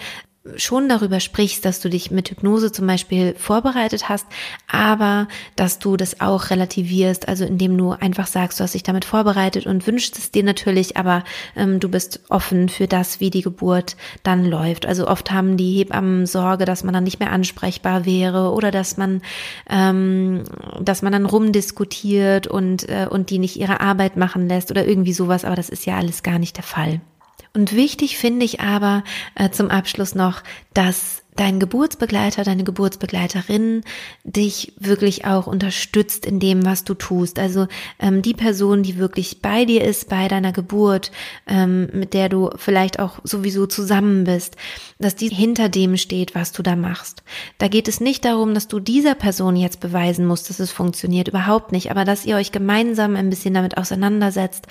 schon 0.57 0.89
darüber 0.89 1.21
sprichst, 1.21 1.67
dass 1.67 1.81
du 1.81 1.91
dich 1.91 2.11
mit 2.11 2.31
Hypnose 2.31 2.73
zum 2.73 2.87
Beispiel 2.87 3.35
vorbereitet 3.37 4.09
hast, 4.09 4.27
aber 4.71 5.29
dass 5.55 5.79
du 5.79 5.99
das 5.99 6.23
auch 6.23 6.49
relativierst, 6.49 7.29
also 7.29 7.45
indem 7.45 7.77
du 7.77 7.91
einfach 7.91 8.27
sagst, 8.27 8.59
du 8.59 8.65
hast 8.65 8.73
dich 8.73 8.83
damit 8.83 9.05
vorbereitet 9.05 9.67
und 9.67 9.87
wünschst 9.87 10.19
es 10.19 10.31
dir 10.31 10.43
natürlich, 10.43 10.97
aber 10.97 11.25
ähm, 11.57 11.79
du 11.79 11.91
bist 11.91 12.21
offen 12.31 12.71
für 12.71 12.87
das, 12.87 13.21
wie 13.21 13.29
die 13.29 13.43
Geburt 13.43 13.97
dann 14.23 14.47
läuft. 14.47 14.87
Also 14.87 15.07
oft 15.09 15.31
haben 15.31 15.59
die 15.59 15.79
Hebammen 15.79 16.25
Sorge, 16.25 16.65
dass 16.65 16.85
man 16.85 16.95
dann 16.95 17.05
nicht 17.05 17.21
mehr 17.21 17.33
ansprechbar 17.33 18.07
wäre 18.07 18.53
oder 18.53 18.71
dass 18.71 18.97
man, 18.97 19.21
ähm, 19.69 20.45
dass 20.81 21.03
man 21.03 21.13
dann 21.13 21.27
rumdiskutiert 21.27 22.47
und 22.47 22.89
äh, 22.89 23.07
und 23.11 23.29
die 23.29 23.39
nicht 23.39 23.57
ihre 23.57 23.81
Arbeit 23.81 24.17
machen 24.17 24.49
lässt 24.49 24.71
oder 24.71 24.87
irgendwie 24.87 25.13
sowas, 25.13 25.45
aber 25.45 25.57
das 25.57 25.69
ist 25.69 25.85
ja 25.85 25.99
alles 25.99 26.23
gar 26.23 26.39
nicht 26.39 26.57
der 26.57 26.65
Fall. 26.65 27.03
Und 27.53 27.75
wichtig 27.75 28.17
finde 28.17 28.45
ich 28.45 28.61
aber 28.61 29.03
äh, 29.35 29.51
zum 29.51 29.71
Abschluss 29.71 30.15
noch, 30.15 30.43
dass 30.73 31.23
dein 31.41 31.59
Geburtsbegleiter, 31.59 32.45
deine 32.45 32.65
Geburtsbegleiterin 32.65 33.83
dich 34.25 34.75
wirklich 34.79 35.25
auch 35.25 35.47
unterstützt 35.47 36.27
in 36.27 36.39
dem, 36.39 36.67
was 36.67 36.85
du 36.85 36.93
tust. 36.93 37.39
Also 37.39 37.67
ähm, 37.99 38.21
die 38.21 38.35
Person, 38.35 38.83
die 38.83 38.99
wirklich 38.99 39.41
bei 39.41 39.65
dir 39.65 39.83
ist, 39.83 40.11
bei 40.11 40.29
deiner 40.29 40.53
Geburt, 40.53 41.11
ähm, 41.47 41.89
mit 41.95 42.13
der 42.13 42.29
du 42.29 42.51
vielleicht 42.57 42.99
auch 43.01 43.21
sowieso 43.25 43.67
zusammen 43.67 44.25
bist, 44.25 44.57
dass 44.99 45.17
die 45.17 45.29
hinter 45.29 45.71
dem 45.71 45.97
steht, 45.97 46.35
was 46.35 46.53
du 46.53 46.63
da 46.63 46.77
machst. 46.77 47.23
Da 47.57 47.69
geht 47.69 47.89
es 47.89 48.01
nicht 48.01 48.27
darum, 48.27 48.53
dass 48.53 48.69
du 48.69 48.79
dieser 48.79 49.15
Person 49.15 49.57
jetzt 49.57 49.81
beweisen 49.81 50.27
musst, 50.27 50.51
dass 50.51 50.61
es 50.61 50.71
funktioniert, 50.71 51.29
überhaupt 51.29 51.73
nicht, 51.73 51.91
aber 51.91 52.05
dass 52.05 52.27
ihr 52.27 52.37
euch 52.37 52.53
gemeinsam 52.53 53.17
ein 53.17 53.31
bisschen 53.31 53.55
damit 53.55 53.79
auseinandersetzt, 53.79 54.67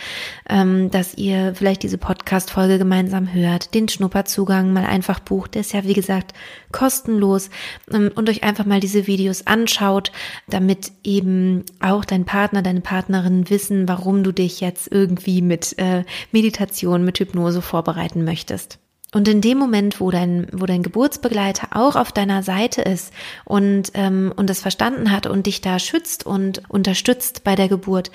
ähm, 0.47 0.91
dass 0.91 1.15
ihr 1.15 1.55
vielleicht 1.55 1.81
diese 1.81 1.97
Podcast-Folge 1.97 2.77
gemeinsam 2.77 3.33
hört, 3.33 3.73
den 3.73 3.87
Schnupperzugang 3.87 4.71
mal 4.71 4.85
einfach 4.85 5.19
bucht. 5.19 5.55
Der 5.55 5.61
ist 5.61 5.73
ja, 5.73 5.83
wie 5.83 5.93
gesagt, 5.93 6.33
kostenlos 6.71 7.49
ähm, 7.91 8.11
und 8.15 8.29
euch 8.29 8.43
einfach 8.43 8.65
mal 8.65 8.79
diese 8.79 9.07
Videos 9.07 9.47
anschaut, 9.47 10.11
damit 10.47 10.91
eben 11.03 11.63
auch 11.79 12.05
dein 12.05 12.25
Partner, 12.25 12.61
deine 12.61 12.81
Partnerin 12.81 13.49
wissen, 13.49 13.87
warum 13.87 14.23
du 14.23 14.31
dich 14.31 14.61
jetzt 14.61 14.91
irgendwie 14.91 15.41
mit 15.41 15.77
äh, 15.77 16.03
Meditation, 16.31 17.03
mit 17.03 17.19
Hypnose 17.19 17.61
vorbereiten 17.61 18.23
möchtest. 18.23 18.79
Und 19.11 19.27
in 19.27 19.41
dem 19.41 19.57
Moment, 19.57 19.99
wo 19.99 20.11
dein, 20.11 20.47
wo 20.51 20.67
dein 20.67 20.83
Geburtsbegleiter 20.83 21.69
auch 21.71 21.95
auf 21.95 22.11
deiner 22.11 22.43
Seite 22.43 22.83
ist 22.83 23.11
und, 23.43 23.91
ähm, 23.95 24.31
und 24.35 24.49
das 24.49 24.61
verstanden 24.61 25.11
hat 25.11 25.25
und 25.25 25.47
dich 25.47 25.61
da 25.61 25.79
schützt 25.79 26.25
und 26.25 26.61
unterstützt 26.69 27.43
bei 27.43 27.55
der 27.55 27.69
Geburt, 27.69 28.11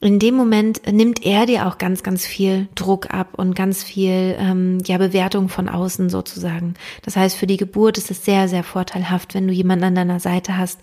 in 0.00 0.20
dem 0.20 0.36
Moment 0.36 0.82
nimmt 0.90 1.26
er 1.26 1.46
dir 1.46 1.66
auch 1.66 1.76
ganz, 1.76 2.04
ganz 2.04 2.24
viel 2.24 2.68
Druck 2.76 3.12
ab 3.12 3.30
und 3.36 3.56
ganz 3.56 3.82
viel 3.82 4.36
ähm, 4.38 4.78
ja, 4.86 4.96
Bewertung 4.96 5.48
von 5.48 5.68
außen 5.68 6.08
sozusagen. 6.08 6.74
Das 7.02 7.16
heißt, 7.16 7.36
für 7.36 7.48
die 7.48 7.56
Geburt 7.56 7.98
ist 7.98 8.10
es 8.10 8.24
sehr, 8.24 8.48
sehr 8.48 8.62
vorteilhaft, 8.62 9.34
wenn 9.34 9.48
du 9.48 9.52
jemanden 9.52 9.86
an 9.86 9.94
deiner 9.96 10.20
Seite 10.20 10.56
hast, 10.56 10.80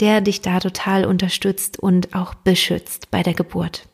der 0.00 0.20
dich 0.20 0.42
da 0.42 0.60
total 0.60 1.06
unterstützt 1.06 1.78
und 1.78 2.14
auch 2.14 2.34
beschützt 2.34 3.10
bei 3.10 3.22
der 3.22 3.32
Geburt. 3.32 3.86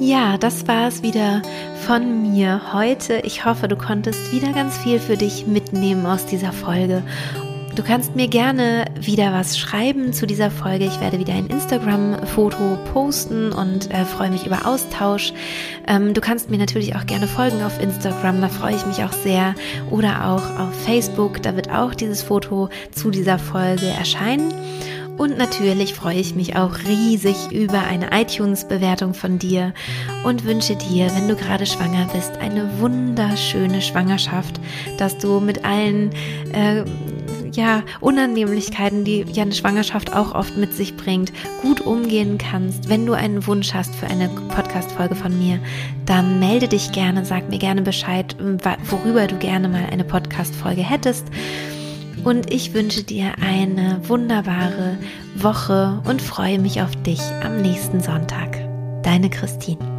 Ja, 0.00 0.38
das 0.38 0.66
war 0.66 0.88
es 0.88 1.02
wieder 1.02 1.42
von 1.86 2.32
mir 2.32 2.72
heute. 2.72 3.20
Ich 3.24 3.44
hoffe, 3.44 3.68
du 3.68 3.76
konntest 3.76 4.32
wieder 4.32 4.52
ganz 4.52 4.78
viel 4.78 4.98
für 4.98 5.18
dich 5.18 5.46
mitnehmen 5.46 6.06
aus 6.06 6.24
dieser 6.24 6.52
Folge 6.52 7.02
Du 7.74 7.82
kannst 7.82 8.14
mir 8.16 8.28
gerne 8.28 8.84
wieder 9.00 9.32
was 9.32 9.58
schreiben 9.58 10.12
zu 10.12 10.26
dieser 10.26 10.50
Folge. 10.50 10.84
Ich 10.84 11.00
werde 11.00 11.18
wieder 11.18 11.32
ein 11.32 11.46
Instagram-Foto 11.46 12.76
posten 12.92 13.50
und 13.50 13.90
äh, 13.90 14.04
freue 14.04 14.30
mich 14.30 14.44
über 14.44 14.66
Austausch. 14.66 15.32
Ähm, 15.88 16.12
du 16.12 16.20
kannst 16.20 16.50
mir 16.50 16.58
natürlich 16.58 16.94
auch 16.96 17.06
gerne 17.06 17.26
folgen 17.26 17.62
auf 17.62 17.80
Instagram, 17.80 18.42
da 18.42 18.48
freue 18.50 18.76
ich 18.76 18.84
mich 18.84 19.02
auch 19.02 19.12
sehr. 19.12 19.54
Oder 19.90 20.26
auch 20.26 20.60
auf 20.60 20.74
Facebook, 20.84 21.42
da 21.42 21.56
wird 21.56 21.70
auch 21.70 21.94
dieses 21.94 22.20
Foto 22.22 22.68
zu 22.90 23.10
dieser 23.10 23.38
Folge 23.38 23.86
erscheinen. 23.86 24.52
Und 25.16 25.38
natürlich 25.38 25.94
freue 25.94 26.16
ich 26.18 26.34
mich 26.34 26.56
auch 26.56 26.78
riesig 26.86 27.52
über 27.52 27.84
eine 27.84 28.10
iTunes-Bewertung 28.12 29.14
von 29.14 29.38
dir 29.38 29.72
und 30.24 30.44
wünsche 30.44 30.76
dir, 30.76 31.10
wenn 31.14 31.28
du 31.28 31.36
gerade 31.36 31.64
schwanger 31.64 32.08
bist, 32.12 32.36
eine 32.38 32.68
wunderschöne 32.80 33.80
Schwangerschaft, 33.82 34.60
dass 34.98 35.18
du 35.18 35.40
mit 35.40 35.64
allen 35.64 36.10
äh, 36.52 36.84
ja, 37.52 37.82
Unannehmlichkeiten, 38.00 39.04
die 39.04 39.24
ja 39.32 39.42
eine 39.42 39.52
Schwangerschaft 39.52 40.14
auch 40.14 40.34
oft 40.34 40.56
mit 40.56 40.72
sich 40.72 40.96
bringt, 40.96 41.32
gut 41.60 41.80
umgehen 41.80 42.38
kannst. 42.38 42.88
Wenn 42.88 43.06
du 43.06 43.12
einen 43.12 43.46
Wunsch 43.46 43.74
hast 43.74 43.94
für 43.94 44.06
eine 44.06 44.28
Podcast-Folge 44.28 45.14
von 45.14 45.38
mir, 45.38 45.58
dann 46.06 46.38
melde 46.38 46.68
dich 46.68 46.92
gerne, 46.92 47.24
sag 47.24 47.48
mir 47.50 47.58
gerne 47.58 47.82
Bescheid, 47.82 48.36
worüber 48.88 49.26
du 49.26 49.36
gerne 49.36 49.68
mal 49.68 49.86
eine 49.90 50.04
Podcast-Folge 50.04 50.82
hättest. 50.82 51.26
Und 52.24 52.52
ich 52.52 52.72
wünsche 52.72 53.02
dir 53.02 53.32
eine 53.40 54.00
wunderbare 54.08 54.98
Woche 55.34 56.00
und 56.04 56.22
freue 56.22 56.58
mich 56.58 56.80
auf 56.80 56.94
dich 57.02 57.20
am 57.42 57.60
nächsten 57.62 58.00
Sonntag. 58.00 58.58
Deine 59.02 59.28
Christine. 59.28 59.91